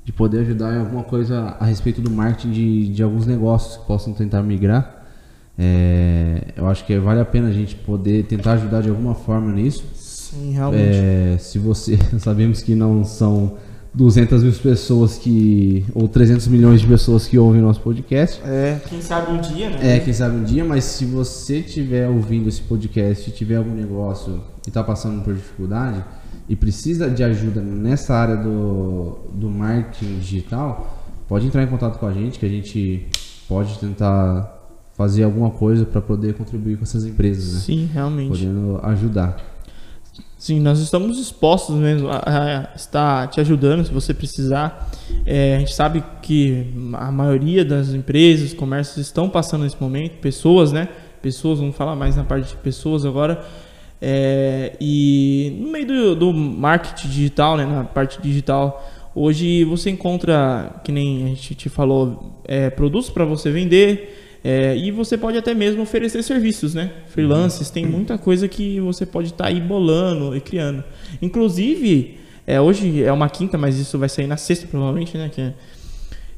de 0.06 0.12
poder 0.12 0.42
ajudar 0.42 0.76
em 0.76 0.80
alguma 0.80 1.04
coisa 1.04 1.58
a 1.60 1.66
respeito 1.66 2.00
do 2.00 2.12
marketing 2.12 2.52
de, 2.52 2.88
de 2.90 3.02
alguns 3.02 3.26
negócios 3.26 3.78
que 3.78 3.88
possam 3.88 4.14
tentar 4.14 4.44
migrar. 4.44 5.04
É, 5.58 6.54
eu 6.56 6.68
acho 6.68 6.86
que 6.86 6.98
vale 7.00 7.20
a 7.20 7.26
pena 7.26 7.48
a 7.48 7.52
gente 7.52 7.76
poder 7.76 8.26
tentar 8.26 8.54
ajudar 8.54 8.82
de 8.82 8.90
alguma 8.90 9.16
forma 9.16 9.52
nisso. 9.52 9.84
Sim, 9.96 10.52
realmente. 10.54 10.84
É, 10.84 11.38
se 11.40 11.58
você 11.58 11.98
sabemos 12.20 12.62
que 12.62 12.76
não 12.76 13.04
são 13.04 13.58
200 13.94 14.44
mil 14.44 14.54
pessoas 14.54 15.18
que. 15.18 15.86
ou 15.94 16.08
300 16.08 16.48
milhões 16.48 16.82
de 16.82 16.88
pessoas 16.88 17.28
que 17.28 17.38
ouvem 17.38 17.62
nosso 17.62 17.80
podcast. 17.80 18.42
É, 18.44 18.80
quem 18.90 19.02
sabe 19.02 19.32
um 19.32 19.40
dia, 19.40 19.70
né? 19.70 19.96
É, 19.96 20.00
quem 20.00 20.14
sabe 20.14 20.36
um 20.36 20.44
dia, 20.44 20.66
mas 20.66 20.84
se 20.84 21.06
você 21.06 21.60
estiver 21.60 22.10
ouvindo 22.10 22.50
esse 22.50 22.62
podcast 22.62 23.30
e 23.30 23.34
tiver 23.34 23.58
algum 23.58 23.74
negócio 23.74 24.42
e 24.66 24.70
está 24.70 24.84
passando 24.84 25.24
por 25.24 25.34
dificuldade 25.34 26.04
e 26.50 26.56
precisa 26.56 27.10
de 27.10 27.24
ajuda 27.24 27.62
nessa 27.62 28.16
área 28.16 28.36
do, 28.36 29.20
do 29.34 29.50
marketing 29.50 30.18
digital, 30.20 31.06
pode 31.28 31.46
entrar 31.46 31.64
em 31.64 31.68
contato 31.68 32.00
com 32.00 32.08
a 32.08 32.14
gente 32.14 32.40
que 32.40 32.46
a 32.46 32.50
gente 32.50 33.08
pode 33.48 33.78
tentar 33.78 34.60
fazer 34.96 35.24
alguma 35.24 35.52
coisa 35.52 35.86
para 35.86 36.02
poder 36.02 36.34
contribuir 36.34 36.78
com 36.78 36.84
essas 36.84 37.06
empresas, 37.06 37.54
né? 37.54 37.60
Sim, 37.60 37.90
realmente. 37.92 38.30
Podendo 38.30 38.80
ajudar. 38.84 39.53
Sim, 40.38 40.60
nós 40.60 40.80
estamos 40.80 41.16
dispostos 41.18 41.76
mesmo 41.76 42.10
a, 42.10 42.22
a 42.26 42.76
estar 42.76 43.28
te 43.30 43.40
ajudando 43.40 43.86
se 43.86 43.94
você 43.94 44.14
precisar. 44.14 44.92
É, 45.26 45.56
a 45.56 45.60
gente 45.60 45.74
sabe 45.74 46.04
que 46.22 46.68
a 46.94 47.12
maioria 47.12 47.64
das 47.64 47.90
empresas, 47.90 48.54
comércios 48.54 48.98
estão 48.98 49.30
passando 49.30 49.64
nesse 49.64 49.82
momento, 49.82 50.18
pessoas, 50.20 50.74
né? 50.74 50.90
Pessoas, 51.22 51.60
vamos 51.60 51.76
falar 51.78 51.96
mais 51.96 52.18
na 52.18 52.26
parte 52.26 52.50
de 52.50 52.58
pessoas 52.58 53.06
agora. 53.06 53.42
É, 54.02 54.76
e 54.82 55.58
no 55.62 55.72
meio 55.72 55.88
do, 55.88 56.16
do 56.16 56.34
marketing 56.34 57.08
digital, 57.08 57.56
né, 57.56 57.66
na 57.66 57.86
parte 57.86 58.22
digital, 58.22 58.86
hoje 59.16 59.64
você 59.64 59.92
encontra, 59.92 60.82
que 60.84 60.92
nem 60.92 61.24
a 61.24 61.28
gente 61.30 61.56
te 61.56 61.70
falou, 61.70 62.42
é, 62.44 62.70
produtos 62.70 63.10
para 63.10 63.24
você 63.24 63.50
vender, 63.50 64.23
é, 64.44 64.76
e 64.76 64.92
você 64.92 65.18
pode 65.18 65.38
até 65.38 65.54
mesmo 65.54 65.82
oferecer 65.84 66.22
serviços, 66.22 66.74
né? 66.74 66.92
Freelances, 67.08 67.70
tem 67.70 67.86
muita 67.86 68.18
coisa 68.18 68.48
que 68.48 68.80
você 68.82 69.06
pode 69.06 69.30
estar 69.30 69.46
tá 69.46 69.50
aí 69.50 69.62
bolando 69.62 70.36
e 70.36 70.42
criando. 70.42 70.84
Inclusive, 71.22 72.20
é, 72.46 72.60
hoje 72.60 73.02
é 73.04 73.12
uma 73.12 73.30
quinta, 73.30 73.58
mas 73.58 73.80
isso 73.80 73.98
vai 73.98 74.10
sair 74.10 74.28
na 74.28 74.36
sexta 74.36 74.68
provavelmente, 74.68 75.18
né? 75.18 75.32
É, 75.38 75.54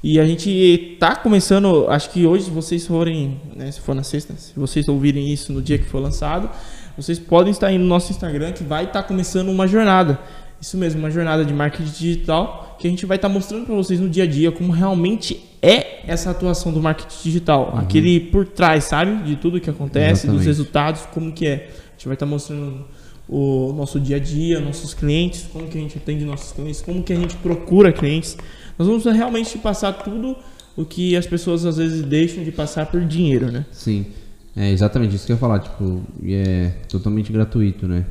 e 0.03 0.19
a 0.19 0.25
gente 0.25 0.97
tá 0.99 1.15
começando, 1.15 1.87
acho 1.89 2.11
que 2.11 2.27
hoje, 2.27 2.45
se 2.45 2.51
vocês 2.51 2.85
forem, 2.85 3.41
né, 3.55 3.71
se 3.71 3.81
for 3.81 3.95
na 3.95 4.03
sexta, 4.03 4.35
se 4.35 4.53
vocês 4.55 4.87
ouvirem 4.87 5.33
isso 5.33 5.51
no 5.51 5.59
dia 5.59 5.79
que 5.79 5.85
for 5.85 5.99
lançado, 5.99 6.47
vocês 6.95 7.17
podem 7.17 7.49
estar 7.49 7.71
indo 7.71 7.81
no 7.81 7.87
nosso 7.87 8.11
Instagram 8.11 8.51
que 8.51 8.63
vai 8.63 8.83
estar 8.83 9.01
tá 9.01 9.07
começando 9.07 9.49
uma 9.49 9.67
jornada. 9.67 10.19
Isso 10.65 10.79
mesmo, 10.79 10.97
uma 10.97 11.11
jornada 11.11 11.45
de 11.45 11.53
marketing 11.53 11.91
digital 11.91 12.75
que 12.79 12.87
a 12.87 12.89
gente 12.89 13.05
vai 13.05 13.17
estar 13.17 13.27
tá 13.27 13.33
mostrando 13.33 13.67
para 13.67 13.75
vocês 13.75 13.99
no 13.99 14.09
dia 14.09 14.23
a 14.23 14.27
dia 14.27 14.51
como 14.51 14.71
realmente 14.71 15.39
é 15.61 16.11
essa 16.11 16.31
atuação 16.31 16.73
do 16.73 16.81
marketing 16.81 17.15
digital, 17.21 17.71
uhum. 17.71 17.81
aquele 17.81 18.19
por 18.19 18.47
trás, 18.47 18.85
sabe, 18.85 19.21
de 19.21 19.35
tudo 19.35 19.61
que 19.61 19.69
acontece, 19.69 20.21
Exatamente. 20.23 20.37
dos 20.37 20.45
resultados, 20.47 21.01
como 21.13 21.31
que 21.31 21.45
é. 21.45 21.53
A 21.53 21.91
gente 21.91 22.05
vai 22.07 22.15
estar 22.15 22.25
tá 22.25 22.31
mostrando 22.31 22.83
o 23.29 23.73
nosso 23.73 23.99
dia 23.99 24.15
a 24.15 24.19
dia, 24.19 24.59
nossos 24.59 24.95
clientes, 24.95 25.47
como 25.53 25.67
que 25.67 25.77
a 25.77 25.81
gente 25.81 25.99
atende 25.99 26.25
nossos 26.25 26.51
clientes, 26.51 26.81
como 26.81 27.03
que 27.03 27.13
a 27.13 27.15
gente 27.15 27.35
procura 27.35 27.93
clientes. 27.93 28.35
Nós 28.75 28.87
vamos 28.87 29.05
realmente 29.05 29.59
passar 29.59 29.93
tudo 29.93 30.35
o 30.75 30.83
que 30.83 31.15
as 31.15 31.27
pessoas 31.27 31.63
às 31.63 31.77
vezes 31.77 32.01
deixam 32.01 32.43
de 32.43 32.51
passar 32.51 32.87
por 32.87 33.05
dinheiro, 33.05 33.51
né? 33.51 33.67
Sim. 33.71 34.07
É 34.55 34.71
exatamente 34.71 35.15
isso 35.15 35.27
que 35.27 35.31
eu 35.31 35.35
ia 35.35 35.39
falar, 35.39 35.59
tipo, 35.59 36.01
é 36.27 36.71
totalmente 36.89 37.31
gratuito, 37.31 37.87
né? 37.87 38.03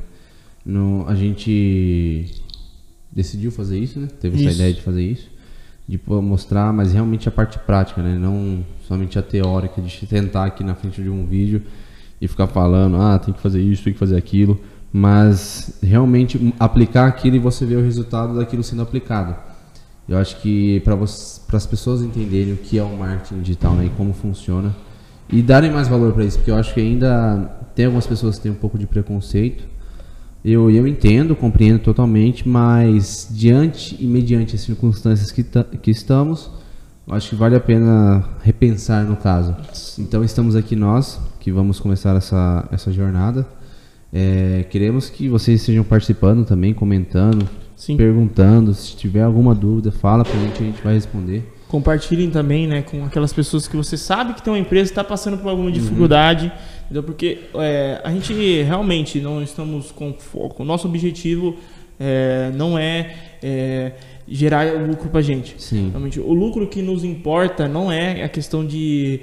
No, 0.65 1.05
a 1.09 1.15
gente 1.15 2.44
decidiu 3.15 3.51
fazer 3.51 3.79
isso, 3.79 4.01
né? 4.01 4.09
Teve 4.21 4.37
isso. 4.37 4.49
essa 4.49 4.55
ideia 4.57 4.73
de 4.73 4.83
fazer 4.83 5.03
isso 5.03 5.35
de 5.87 6.01
mostrar, 6.09 6.73
mas 6.73 6.93
realmente 6.93 7.29
a 7.29 7.33
parte 7.33 7.59
prática, 7.59 8.03
né? 8.03 8.17
Não 8.19 8.65
somente 8.89 9.19
a 9.19 9.23
teórica 9.23 9.83
de 9.83 10.07
tentar 10.07 10.47
aqui 10.47 10.65
na 10.65 10.75
frente 10.75 11.03
de 11.03 11.11
um 11.11 11.27
vídeo 11.27 11.63
e 12.21 12.27
ficar 12.27 12.47
falando, 12.47 12.97
ah, 12.97 13.19
tem 13.19 13.35
que 13.35 13.41
fazer 13.41 13.61
isso, 13.61 13.85
tem 13.85 13.93
que 13.93 13.99
fazer 13.99 14.17
aquilo, 14.17 14.59
mas 14.93 15.79
realmente 15.83 16.55
aplicar 16.59 17.07
aquilo 17.07 17.37
e 17.37 17.39
você 17.39 17.67
ver 17.67 17.77
o 17.77 17.83
resultado 17.83 18.37
daquilo 18.37 18.63
sendo 18.63 18.81
aplicado. 18.81 19.37
Eu 20.09 20.17
acho 20.19 20.41
que 20.41 20.81
para 20.81 20.95
as 20.95 21.67
pessoas 21.67 22.03
entenderem 22.03 22.55
o 22.55 22.57
que 22.57 22.79
é 22.79 22.83
o 22.83 22.97
marketing 22.97 23.41
digital 23.41 23.75
né, 23.75 23.87
e 23.87 23.91
como 23.91 24.13
funciona 24.13 24.75
e 25.31 25.43
darem 25.43 25.71
mais 25.71 25.89
valor 25.89 26.13
para 26.13 26.25
isso, 26.25 26.39
porque 26.39 26.51
eu 26.51 26.57
acho 26.57 26.73
que 26.75 26.81
ainda 26.81 27.51
tem 27.75 27.87
algumas 27.87 28.07
pessoas 28.07 28.37
que 28.37 28.43
têm 28.43 28.53
um 28.53 28.57
pouco 28.57 28.79
de 28.79 28.87
preconceito 28.87 29.65
eu, 30.45 30.71
eu 30.71 30.87
entendo, 30.87 31.35
compreendo 31.35 31.79
totalmente, 31.79 32.47
mas 32.47 33.27
diante 33.31 33.97
e 33.99 34.07
mediante 34.07 34.55
as 34.55 34.61
circunstâncias 34.61 35.33
que, 35.33 35.43
que 35.81 35.91
estamos, 35.91 36.51
acho 37.09 37.31
que 37.31 37.35
vale 37.35 37.57
a 37.57 37.61
pena 37.61 38.23
repensar 38.43 39.05
no 39.05 39.17
caso. 39.17 39.57
Então 39.99 40.23
estamos 40.23 40.55
aqui 40.55 40.77
nós, 40.77 41.19
que 41.41 41.51
vamos 41.51 41.81
começar 41.81 42.15
essa, 42.15 42.69
essa 42.71 42.93
jornada. 42.93 43.47
É, 44.13 44.67
queremos 44.69 45.09
que 45.09 45.31
vocês 45.31 45.61
estejam 45.61 45.83
participando 45.83 46.45
também, 46.45 46.75
comentando, 46.75 47.49
Sim. 47.75 47.97
perguntando. 47.97 48.75
Se 48.75 48.95
tiver 48.95 49.23
alguma 49.23 49.55
dúvida, 49.55 49.91
fala 49.91 50.25
pra 50.25 50.39
gente, 50.39 50.63
a 50.63 50.67
gente 50.67 50.83
vai 50.83 50.93
responder. 50.93 51.54
Compartilhem 51.69 52.31
também, 52.31 52.67
né, 52.67 52.83
com 52.83 53.05
aquelas 53.05 53.33
pessoas 53.33 53.67
que 53.67 53.77
você 53.77 53.97
sabe 53.97 54.35
que 54.35 54.43
tem 54.43 54.53
uma 54.53 54.59
empresa 54.59 54.91
está 54.91 55.03
passando 55.03 55.39
por 55.39 55.49
alguma 55.49 55.69
uhum. 55.69 55.75
dificuldade. 55.75 56.47
Uhum 56.47 56.75
Entendeu? 56.85 57.03
Porque 57.03 57.39
é, 57.55 58.01
a 58.05 58.11
gente 58.11 58.63
realmente 58.63 59.21
não 59.21 59.43
estamos 59.43 59.91
com 59.91 60.13
foco. 60.13 60.63
O 60.63 60.67
nosso 60.67 60.87
objetivo 60.87 61.57
é, 61.99 62.51
não 62.55 62.79
é, 62.79 63.15
é 63.43 63.93
gerar 64.29 64.67
lucro 64.87 65.09
para 65.09 65.23
gente. 65.23 65.55
Sim. 65.59 65.89
Realmente, 65.91 66.21
o 66.21 66.33
lucro 66.33 66.67
que 66.67 66.83
nos 66.83 67.03
importa 67.03 67.67
não 67.67 67.91
é 67.91 68.23
a 68.23 68.29
questão 68.29 68.67
de 68.67 69.21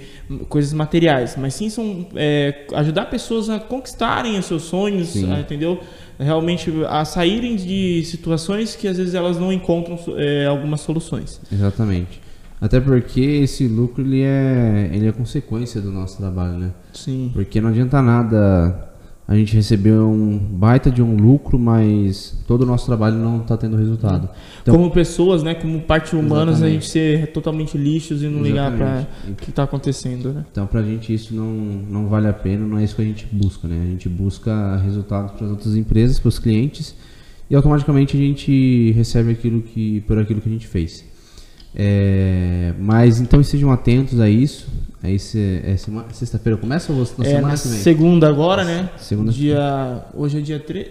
coisas 0.49 0.73
materiais, 0.73 1.35
mas 1.37 1.53
sim 1.53 1.69
são 1.69 2.07
é, 2.15 2.65
ajudar 2.73 3.05
pessoas 3.05 3.49
a 3.49 3.59
conquistarem 3.59 4.37
os 4.39 4.45
seus 4.45 4.63
sonhos, 4.63 5.15
a, 5.23 5.39
entendeu? 5.39 5.79
Realmente 6.19 6.71
a 6.87 7.03
saírem 7.05 7.55
de 7.55 8.03
situações 8.05 8.75
que 8.75 8.87
às 8.87 8.97
vezes 8.97 9.13
elas 9.13 9.39
não 9.39 9.51
encontram 9.51 9.99
é, 10.17 10.45
algumas 10.45 10.81
soluções. 10.81 11.41
Exatamente. 11.51 12.20
Até 12.61 12.79
porque 12.79 13.19
esse 13.19 13.67
lucro 13.67 14.03
ele 14.03 14.21
é, 14.21 14.91
ele 14.93 15.07
é 15.07 15.11
consequência 15.11 15.81
do 15.81 15.91
nosso 15.91 16.17
trabalho, 16.17 16.59
né? 16.59 16.71
Sim. 16.93 17.31
Porque 17.33 17.59
não 17.59 17.69
adianta 17.69 17.99
nada 18.03 18.91
a 19.27 19.35
gente 19.35 19.55
receber 19.55 19.93
um 19.93 20.37
baita 20.37 20.91
de 20.91 21.01
um 21.01 21.15
lucro, 21.15 21.57
mas 21.57 22.37
todo 22.45 22.61
o 22.61 22.65
nosso 22.65 22.85
trabalho 22.85 23.15
não 23.15 23.41
está 23.41 23.55
tendo 23.55 23.77
resultado. 23.77 24.29
Então, 24.61 24.75
como 24.75 24.91
pessoas, 24.91 25.41
né, 25.41 25.55
como 25.55 25.79
parte 25.81 26.15
humanas, 26.15 26.57
exatamente. 26.57 26.65
a 26.65 26.73
gente 26.73 26.89
ser 26.89 27.31
totalmente 27.31 27.77
lixos 27.77 28.21
e 28.21 28.27
não 28.27 28.45
exatamente. 28.45 28.79
ligar 28.79 29.05
para 29.05 29.31
o 29.31 29.35
que 29.35 29.49
está 29.49 29.63
acontecendo, 29.63 30.33
né? 30.33 30.45
Então, 30.51 30.67
para 30.67 30.81
a 30.81 30.83
gente 30.83 31.13
isso 31.13 31.33
não, 31.33 31.45
não 31.45 32.07
vale 32.07 32.27
a 32.27 32.33
pena, 32.33 32.67
não 32.67 32.77
é 32.77 32.83
isso 32.83 32.95
que 32.95 33.01
a 33.01 33.05
gente 33.05 33.25
busca, 33.31 33.67
né? 33.67 33.81
A 33.81 33.89
gente 33.89 34.09
busca 34.09 34.77
resultados 34.77 35.31
para 35.31 35.45
as 35.45 35.51
outras 35.51 35.75
empresas, 35.75 36.19
para 36.19 36.29
os 36.29 36.37
clientes, 36.37 36.93
e 37.49 37.55
automaticamente 37.55 38.17
a 38.17 38.19
gente 38.19 38.91
recebe 38.91 39.31
aquilo 39.31 39.61
que 39.61 40.01
por 40.01 40.19
aquilo 40.19 40.41
que 40.41 40.49
a 40.49 40.51
gente 40.51 40.67
fez. 40.67 41.09
É, 41.75 42.73
mas 42.79 43.21
então 43.21 43.39
estejam 43.39 43.71
atentos 43.71 44.19
a 44.19 44.29
isso. 44.29 44.67
Aí 45.03 45.17
se, 45.17 45.61
é 45.63 45.75
sexta-feira 46.11 46.57
começa 46.57 46.91
ou 46.91 46.99
você 46.99 47.13
na 47.17 47.25
é, 47.25 47.29
semana 47.29 47.47
na 47.47 47.57
segunda 47.57 48.29
agora, 48.29 48.63
né? 48.63 48.89
Segunda 48.97 49.31
dia 49.31 50.05
Hoje 50.13 50.37
é 50.37 50.41
dia 50.41 50.59
3. 50.59 50.87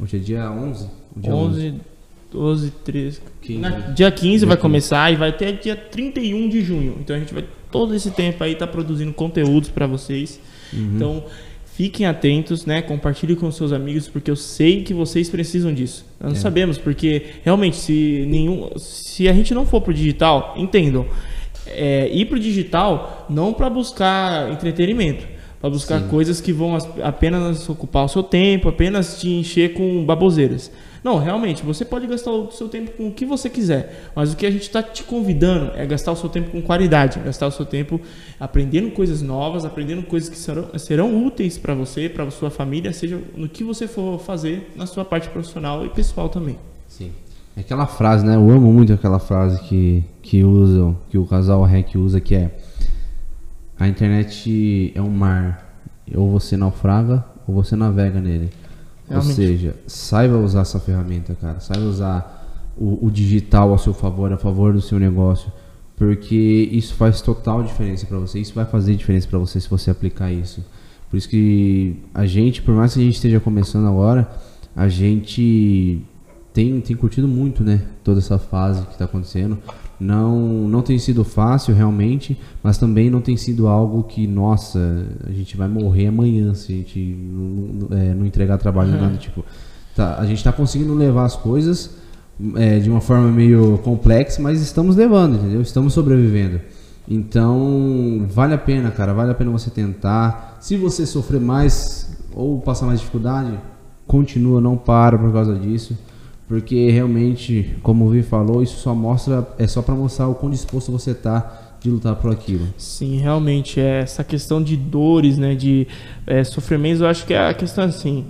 Hoje 0.00 0.16
é 0.16 0.20
dia 0.20 0.50
11? 0.50 0.88
Dia 1.16 1.34
11. 1.34 1.60
11. 1.68 1.74
12, 2.32 2.70
13. 2.82 3.20
15. 3.42 3.58
Na, 3.58 3.70
dia 3.70 4.10
15 4.10 4.38
dia 4.38 4.46
vai 4.46 4.56
15. 4.56 4.62
começar 4.62 5.12
e 5.12 5.16
vai 5.16 5.28
até 5.28 5.52
dia 5.52 5.76
31 5.76 6.48
de 6.48 6.62
junho. 6.62 6.96
Então 7.00 7.14
a 7.14 7.18
gente 7.18 7.34
vai 7.34 7.44
todo 7.70 7.94
esse 7.94 8.10
tempo 8.10 8.42
aí 8.42 8.54
tá 8.54 8.66
produzindo 8.66 9.12
conteúdos 9.12 9.68
para 9.68 9.86
vocês. 9.86 10.40
Uhum. 10.72 10.92
Então 10.96 11.24
fiquem 11.82 12.06
atentos, 12.06 12.64
né? 12.64 12.80
Compartilhem 12.80 13.34
com 13.34 13.50
seus 13.50 13.72
amigos 13.72 14.06
porque 14.06 14.30
eu 14.30 14.36
sei 14.36 14.84
que 14.84 14.94
vocês 14.94 15.28
precisam 15.28 15.74
disso. 15.74 16.06
Nós 16.20 16.38
é. 16.38 16.40
sabemos 16.40 16.78
porque 16.78 17.24
realmente 17.42 17.74
se 17.74 18.24
nenhum, 18.28 18.70
se 18.76 19.28
a 19.28 19.32
gente 19.32 19.52
não 19.52 19.66
for 19.66 19.80
pro 19.80 19.92
digital, 19.92 20.54
entendam, 20.56 21.04
é, 21.66 22.08
ir 22.12 22.26
pro 22.26 22.38
digital 22.38 23.26
não 23.28 23.52
para 23.52 23.68
buscar 23.68 24.52
entretenimento 24.52 25.26
para 25.62 25.70
buscar 25.70 26.00
Sim. 26.00 26.08
coisas 26.08 26.40
que 26.40 26.52
vão 26.52 26.76
apenas 27.04 27.68
ocupar 27.68 28.04
o 28.04 28.08
seu 28.08 28.24
tempo, 28.24 28.68
apenas 28.68 29.20
te 29.20 29.30
encher 29.30 29.74
com 29.74 30.04
baboseiras. 30.04 30.72
Não, 31.04 31.18
realmente, 31.18 31.62
você 31.62 31.84
pode 31.84 32.04
gastar 32.08 32.32
o 32.32 32.50
seu 32.50 32.68
tempo 32.68 32.90
com 32.96 33.06
o 33.06 33.12
que 33.12 33.24
você 33.24 33.48
quiser, 33.48 34.10
mas 34.14 34.32
o 34.32 34.36
que 34.36 34.44
a 34.44 34.50
gente 34.50 34.62
está 34.62 34.82
te 34.82 35.04
convidando 35.04 35.70
é 35.76 35.86
gastar 35.86 36.10
o 36.10 36.16
seu 36.16 36.28
tempo 36.28 36.50
com 36.50 36.60
qualidade, 36.60 37.20
gastar 37.20 37.46
o 37.46 37.52
seu 37.52 37.64
tempo 37.64 38.00
aprendendo 38.40 38.90
coisas 38.90 39.22
novas, 39.22 39.64
aprendendo 39.64 40.02
coisas 40.02 40.28
que 40.28 40.36
serão, 40.36 40.76
serão 40.76 41.24
úteis 41.24 41.58
para 41.58 41.74
você, 41.74 42.08
para 42.08 42.28
sua 42.32 42.50
família, 42.50 42.92
seja 42.92 43.20
no 43.36 43.48
que 43.48 43.62
você 43.62 43.86
for 43.86 44.18
fazer 44.18 44.72
na 44.74 44.86
sua 44.86 45.04
parte 45.04 45.28
profissional 45.28 45.86
e 45.86 45.90
pessoal 45.90 46.28
também. 46.28 46.58
Sim. 46.88 47.12
É 47.56 47.60
aquela 47.60 47.86
frase, 47.86 48.26
né? 48.26 48.34
Eu 48.34 48.50
amo 48.50 48.72
muito 48.72 48.92
aquela 48.92 49.20
frase 49.20 49.60
que, 49.62 50.02
que 50.22 50.42
usam, 50.42 50.96
que 51.08 51.18
o 51.18 51.26
casal 51.26 51.62
REC 51.62 51.96
usa, 51.96 52.20
que 52.20 52.34
é 52.34 52.50
a 53.82 53.88
internet 53.88 54.92
é 54.94 55.02
um 55.02 55.10
mar. 55.10 55.76
Ou 56.14 56.30
você 56.30 56.56
naufraga 56.56 57.24
ou 57.48 57.54
você 57.54 57.74
navega 57.74 58.20
nele. 58.20 58.50
Realmente. 59.08 59.28
Ou 59.30 59.34
seja, 59.34 59.76
saiba 59.88 60.36
usar 60.36 60.60
essa 60.60 60.78
ferramenta, 60.78 61.34
cara. 61.34 61.58
Saiba 61.58 61.82
usar 61.82 62.46
o, 62.78 63.04
o, 63.04 63.10
digital 63.10 63.74
a 63.74 63.78
seu 63.78 63.92
favor, 63.92 64.32
a 64.32 64.38
favor 64.38 64.72
do 64.72 64.80
seu 64.80 65.00
negócio. 65.00 65.50
Porque 65.96 66.68
isso 66.70 66.94
faz 66.94 67.20
total 67.20 67.64
diferença 67.64 68.06
para 68.06 68.18
você. 68.18 68.38
Isso 68.38 68.54
vai 68.54 68.64
fazer 68.64 68.94
diferença 68.94 69.26
para 69.26 69.40
você 69.40 69.60
se 69.60 69.68
você 69.68 69.90
aplicar 69.90 70.30
isso. 70.30 70.64
Por 71.10 71.16
isso 71.16 71.28
que 71.28 71.96
a 72.14 72.24
gente, 72.24 72.62
por 72.62 72.76
mais 72.76 72.94
que 72.94 73.00
a 73.00 73.02
gente 73.02 73.16
esteja 73.16 73.40
começando 73.40 73.88
agora, 73.88 74.30
a 74.76 74.86
gente 74.86 76.00
tem, 76.52 76.80
tem 76.80 76.94
curtido 76.94 77.26
muito, 77.26 77.64
né? 77.64 77.82
Toda 78.04 78.20
essa 78.20 78.38
fase 78.38 78.86
que 78.86 78.92
está 78.92 79.06
acontecendo. 79.06 79.58
Não, 80.02 80.36
não 80.68 80.82
tem 80.82 80.98
sido 80.98 81.22
fácil 81.22 81.72
realmente, 81.72 82.36
mas 82.60 82.76
também 82.76 83.08
não 83.08 83.20
tem 83.20 83.36
sido 83.36 83.68
algo 83.68 84.02
que, 84.02 84.26
nossa, 84.26 85.06
a 85.24 85.30
gente 85.30 85.56
vai 85.56 85.68
morrer 85.68 86.08
amanhã 86.08 86.52
se 86.54 86.72
a 86.72 86.76
gente 86.76 86.98
não, 86.98 87.96
é, 87.96 88.12
não 88.12 88.26
entregar 88.26 88.58
trabalho. 88.58 88.94
Uhum. 88.94 89.00
Nada, 89.00 89.16
tipo, 89.18 89.44
tá, 89.94 90.16
a 90.18 90.26
gente 90.26 90.38
está 90.38 90.52
conseguindo 90.52 90.92
levar 90.92 91.24
as 91.24 91.36
coisas 91.36 91.98
é, 92.56 92.80
de 92.80 92.90
uma 92.90 93.00
forma 93.00 93.28
meio 93.28 93.78
complexa, 93.78 94.42
mas 94.42 94.60
estamos 94.60 94.96
levando, 94.96 95.36
entendeu? 95.36 95.62
Estamos 95.62 95.92
sobrevivendo. 95.92 96.60
Então, 97.08 98.26
vale 98.28 98.54
a 98.54 98.58
pena, 98.58 98.90
cara, 98.90 99.12
vale 99.12 99.30
a 99.30 99.34
pena 99.34 99.52
você 99.52 99.70
tentar. 99.70 100.58
Se 100.60 100.76
você 100.76 101.06
sofrer 101.06 101.40
mais 101.40 102.12
ou 102.34 102.60
passar 102.60 102.86
mais 102.86 102.98
dificuldade, 102.98 103.56
continua, 104.04 104.60
não 104.60 104.76
para 104.76 105.16
por 105.16 105.32
causa 105.32 105.54
disso 105.54 105.96
porque 106.52 106.90
realmente, 106.90 107.76
como 107.82 108.04
o 108.04 108.10
Vi 108.10 108.22
falou, 108.22 108.62
isso 108.62 108.76
só 108.76 108.94
mostra, 108.94 109.48
é 109.58 109.66
só 109.66 109.80
para 109.80 109.94
mostrar 109.94 110.28
o 110.28 110.34
quão 110.34 110.50
disposto 110.50 110.92
você 110.92 111.14
tá 111.14 111.78
de 111.80 111.88
lutar 111.88 112.14
por 112.16 112.30
aquilo. 112.30 112.68
Sim, 112.76 113.16
realmente, 113.16 113.80
é 113.80 114.00
essa 114.00 114.22
questão 114.22 114.62
de 114.62 114.76
dores, 114.76 115.38
né, 115.38 115.54
de 115.54 115.88
é, 116.26 116.44
sofrimentos, 116.44 117.00
eu 117.00 117.06
acho 117.06 117.24
que 117.24 117.32
é 117.32 117.48
a 117.48 117.54
questão 117.54 117.84
assim, 117.84 118.26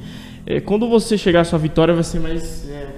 é, 0.47 0.61
quando 0.61 0.89
você 0.89 1.19
chegar 1.19 1.41
à 1.41 1.45
sua 1.45 1.59
vitória 1.59 1.93
vai 1.93 2.05
ser 2.05 2.21
mais, 2.21 2.71
é, 2.71 2.95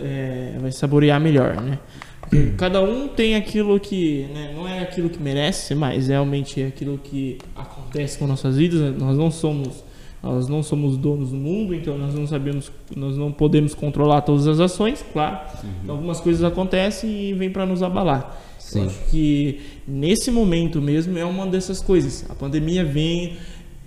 é, 0.00 0.58
vai 0.60 0.72
saborear 0.72 1.20
melhor, 1.20 1.60
né? 1.60 1.78
Porque 2.22 2.50
cada 2.56 2.82
um 2.82 3.06
tem 3.06 3.36
aquilo 3.36 3.78
que, 3.78 4.26
né, 4.34 4.54
não 4.56 4.66
é 4.66 4.80
aquilo 4.80 5.08
que 5.08 5.22
merece, 5.22 5.72
mas 5.72 6.08
realmente 6.08 6.60
é 6.60 6.66
aquilo 6.66 6.98
que 6.98 7.38
acontece 7.54 8.18
com 8.18 8.26
nossas 8.26 8.56
vidas, 8.56 8.92
nós 8.98 9.16
não 9.16 9.30
somos 9.30 9.84
nós 10.22 10.48
não 10.48 10.62
somos 10.62 10.96
donos 10.96 11.30
do 11.30 11.36
mundo, 11.36 11.74
então 11.74 11.98
nós 11.98 12.14
não 12.14 12.26
sabemos, 12.26 12.70
nós 12.94 13.16
não 13.16 13.32
podemos 13.32 13.74
controlar 13.74 14.20
todas 14.20 14.46
as 14.46 14.60
ações, 14.60 15.04
claro. 15.12 15.40
Uhum. 15.64 15.70
Então, 15.82 15.94
algumas 15.96 16.20
coisas 16.20 16.44
acontecem 16.44 17.10
e 17.10 17.34
vêm 17.34 17.50
para 17.50 17.66
nos 17.66 17.82
abalar. 17.82 18.40
Sim. 18.56 18.82
Eu 18.82 18.86
acho 18.86 18.98
que 19.10 19.60
nesse 19.86 20.30
momento 20.30 20.80
mesmo 20.80 21.18
é 21.18 21.24
uma 21.24 21.44
dessas 21.46 21.80
coisas. 21.80 22.24
A 22.30 22.34
pandemia 22.36 22.84
vem, 22.84 23.36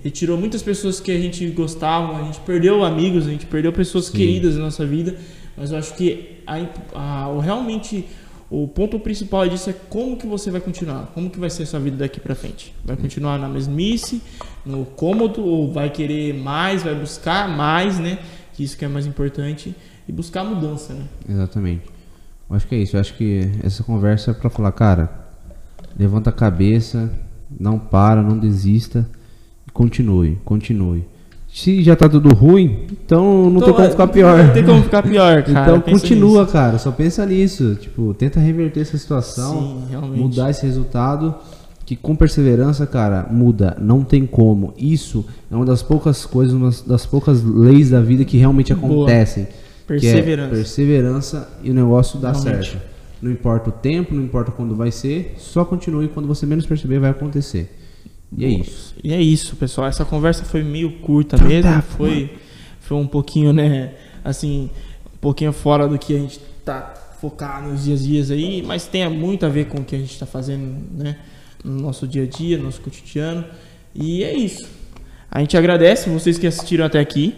retirou 0.04 0.38
muitas 0.38 0.62
pessoas 0.62 1.00
que 1.00 1.10
a 1.10 1.18
gente 1.18 1.48
gostava, 1.48 2.18
a 2.18 2.24
gente 2.24 2.42
perdeu 2.42 2.84
amigos, 2.84 3.26
a 3.26 3.30
gente 3.30 3.46
perdeu 3.46 3.72
pessoas 3.72 4.08
Sim. 4.08 4.18
queridas 4.18 4.58
na 4.58 4.66
nossa 4.66 4.86
vida, 4.86 5.18
mas 5.56 5.72
eu 5.72 5.78
acho 5.78 5.96
que 5.96 6.42
a, 6.46 6.60
a, 6.94 7.42
realmente 7.42 8.06
o 8.50 8.68
ponto 8.68 9.00
principal 9.00 9.48
disso 9.48 9.70
é 9.70 9.74
como 9.74 10.18
que 10.18 10.28
você 10.28 10.52
vai 10.52 10.62
continuar, 10.62 11.12
como 11.14 11.30
que 11.30 11.40
vai 11.40 11.50
ser 11.50 11.66
sua 11.66 11.80
vida 11.80 11.98
daqui 11.98 12.20
para 12.20 12.36
frente. 12.36 12.76
Vai 12.84 12.96
continuar 12.96 13.40
na 13.40 13.50
mesmice, 13.50 14.22
no 14.66 14.86
cômodo, 14.86 15.44
ou 15.44 15.72
vai 15.72 15.90
querer 15.90 16.34
mais, 16.34 16.84
vai 16.84 16.94
buscar 16.94 17.50
mais, 17.50 18.00
né? 18.00 18.20
Que 18.54 18.64
isso 18.64 18.78
que 18.78 18.86
é 18.86 18.88
mais 18.88 19.06
importante 19.06 19.76
e 20.08 20.12
buscar 20.12 20.44
mudança, 20.44 20.94
né? 20.94 21.06
Exatamente. 21.28 21.84
Eu 22.50 22.56
acho 22.56 22.68
que 22.68 22.76
é 22.76 22.78
isso. 22.78 22.96
Eu 22.96 23.02
acho 23.02 23.16
que 23.16 23.52
essa 23.64 23.84
conversa 23.84 24.32
é 24.32 24.34
para 24.34 24.50
falar, 24.50 24.72
cara, 24.72 25.28
levanta 25.98 26.30
a 26.30 26.34
cabeça, 26.34 27.12
não 27.60 27.80
para, 27.80 28.22
não 28.22 28.38
desista, 28.38 29.10
continue, 29.74 30.38
continue. 30.46 31.04
Se 31.56 31.82
já 31.82 31.96
tá 31.96 32.10
tudo 32.10 32.34
ruim, 32.36 32.80
então 32.92 33.50
não 33.50 33.62
então, 33.62 33.68
tem 33.68 33.74
como 33.76 33.90
ficar 33.90 34.08
pior. 34.08 34.44
Não 34.44 34.54
tem 34.54 34.66
como 34.66 34.84
ficar 34.84 35.02
pior, 35.02 35.42
cara. 35.42 35.78
Então 35.78 35.94
continua, 35.94 36.42
nisso. 36.42 36.52
cara. 36.52 36.78
Só 36.78 36.92
pensa 36.92 37.26
nisso. 37.26 37.78
Tipo, 37.80 38.14
tenta 38.14 38.42
reverter 38.42 38.82
essa 38.82 38.98
situação, 38.98 39.84
Sim, 39.90 39.96
mudar 40.18 40.50
esse 40.50 40.66
resultado. 40.66 41.34
Que 41.86 41.96
com 41.96 42.14
perseverança, 42.14 42.86
cara, 42.86 43.28
muda. 43.32 43.78
Não 43.80 44.04
tem 44.04 44.26
como. 44.26 44.74
Isso 44.78 45.26
é 45.50 45.56
uma 45.56 45.66
das 45.66 45.82
poucas 45.82 46.26
coisas, 46.26 46.54
uma 46.54 46.72
das 46.86 47.06
poucas 47.06 47.42
leis 47.42 47.92
da 47.92 48.02
vida 48.02 48.26
que 48.26 48.38
realmente 48.38 48.74
acontecem. 48.74 49.48
Perseverança. 49.88 50.52
É 50.54 50.58
perseverança 50.58 51.50
e 51.64 51.72
o 51.72 51.74
negócio 51.74 52.20
dá 52.20 52.34
realmente. 52.34 52.72
certo. 52.72 52.84
Não 53.22 53.32
importa 53.32 53.70
o 53.70 53.72
tempo, 53.72 54.14
não 54.14 54.22
importa 54.22 54.52
quando 54.52 54.76
vai 54.76 54.92
ser, 54.92 55.36
só 55.38 55.64
continue 55.64 56.10
quando 56.10 56.28
você 56.28 56.46
menos 56.46 56.66
perceber 56.66 57.00
vai 57.00 57.12
acontecer. 57.12 57.72
E 58.38 58.46
é 58.46 58.50
isso. 58.50 58.96
E 59.04 59.14
é 59.14 59.22
isso, 59.22 59.56
pessoal. 59.56 59.88
Essa 59.88 60.04
conversa 60.04 60.44
foi 60.44 60.64
meio 60.64 60.92
curta 61.00 61.36
então 61.36 61.48
mesmo. 61.48 61.72
Tá, 61.72 61.82
foi, 61.82 62.38
foi 62.82 62.98
um 62.98 63.08
pouquinho, 63.08 63.54
né? 63.54 63.94
Assim, 64.24 64.70
um 65.14 65.18
pouquinho 65.20 65.54
fora 65.54 65.88
do 65.88 65.98
que 65.98 66.16
a 66.16 66.20
gente 66.20 66.40
tá 66.64 66.94
focado 67.22 67.70
nos 67.70 67.86
dias 67.86 68.02
a 68.02 68.04
dias 68.04 68.32
aí, 68.32 68.62
mas 68.62 68.86
tem 68.86 69.08
muito 69.10 69.46
a 69.46 69.50
ver 69.50 69.68
com 69.68 69.80
o 69.80 69.84
que 69.84 69.96
a 69.96 70.00
gente 70.00 70.12
está 70.12 70.26
fazendo, 70.26 70.76
né? 70.92 71.18
No 71.64 71.80
nosso 71.82 72.08
dia 72.08 72.24
a 72.24 72.28
dia, 72.28 72.58
no 72.58 72.66
nosso 72.66 72.82
cotidiano. 72.82 73.46
E 73.94 74.24
é 74.24 74.34
isso. 74.34 74.68
A 75.32 75.40
gente 75.40 75.56
agradece 75.56 76.10
vocês 76.10 76.38
que 76.38 76.46
assistiram 76.46 76.86
até 76.86 77.00
aqui. 77.00 77.36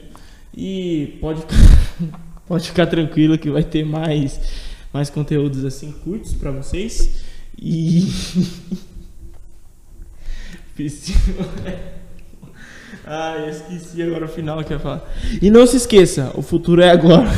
E 0.55 1.17
pode 1.21 1.41
ficar, 1.41 1.55
pode 2.47 2.67
ficar 2.67 2.87
tranquilo 2.87 3.37
que 3.37 3.49
vai 3.49 3.63
ter 3.63 3.85
mais, 3.85 4.39
mais 4.91 5.09
conteúdos 5.09 5.63
assim 5.63 5.91
curtos 5.91 6.33
para 6.33 6.49
vocês. 6.51 7.21
E. 7.59 8.07
ah, 13.05 13.35
eu 13.39 13.49
esqueci 13.49 14.03
agora 14.03 14.25
o 14.25 14.27
final 14.27 14.63
que 14.63 14.73
eu 14.73 14.77
ia 14.77 14.83
falar. 14.83 15.03
E 15.41 15.49
não 15.49 15.65
se 15.65 15.77
esqueça, 15.77 16.31
o 16.35 16.41
futuro 16.41 16.81
é 16.81 16.91
agora. 16.91 17.29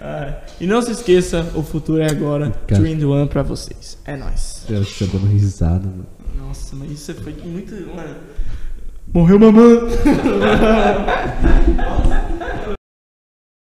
ah, 0.00 0.34
e 0.60 0.66
não 0.66 0.80
se 0.80 0.92
esqueça, 0.92 1.46
o 1.54 1.62
futuro 1.62 2.00
é 2.00 2.10
agora. 2.10 2.52
Dream 2.68 3.08
One 3.08 3.28
pra 3.28 3.42
vocês. 3.42 3.98
É 4.04 4.16
nóis. 4.16 4.64
Eu 4.68 4.84
tô 4.84 5.06
dando 5.06 5.26
risada, 5.26 5.86
mano. 5.86 6.06
Nossa, 6.38 6.76
mas 6.76 6.90
isso 6.92 7.14
foi 7.14 7.34
muito. 7.44 7.74
Mano. 7.94 8.16
Morreu 9.12 9.38
mamãe! 9.38 9.78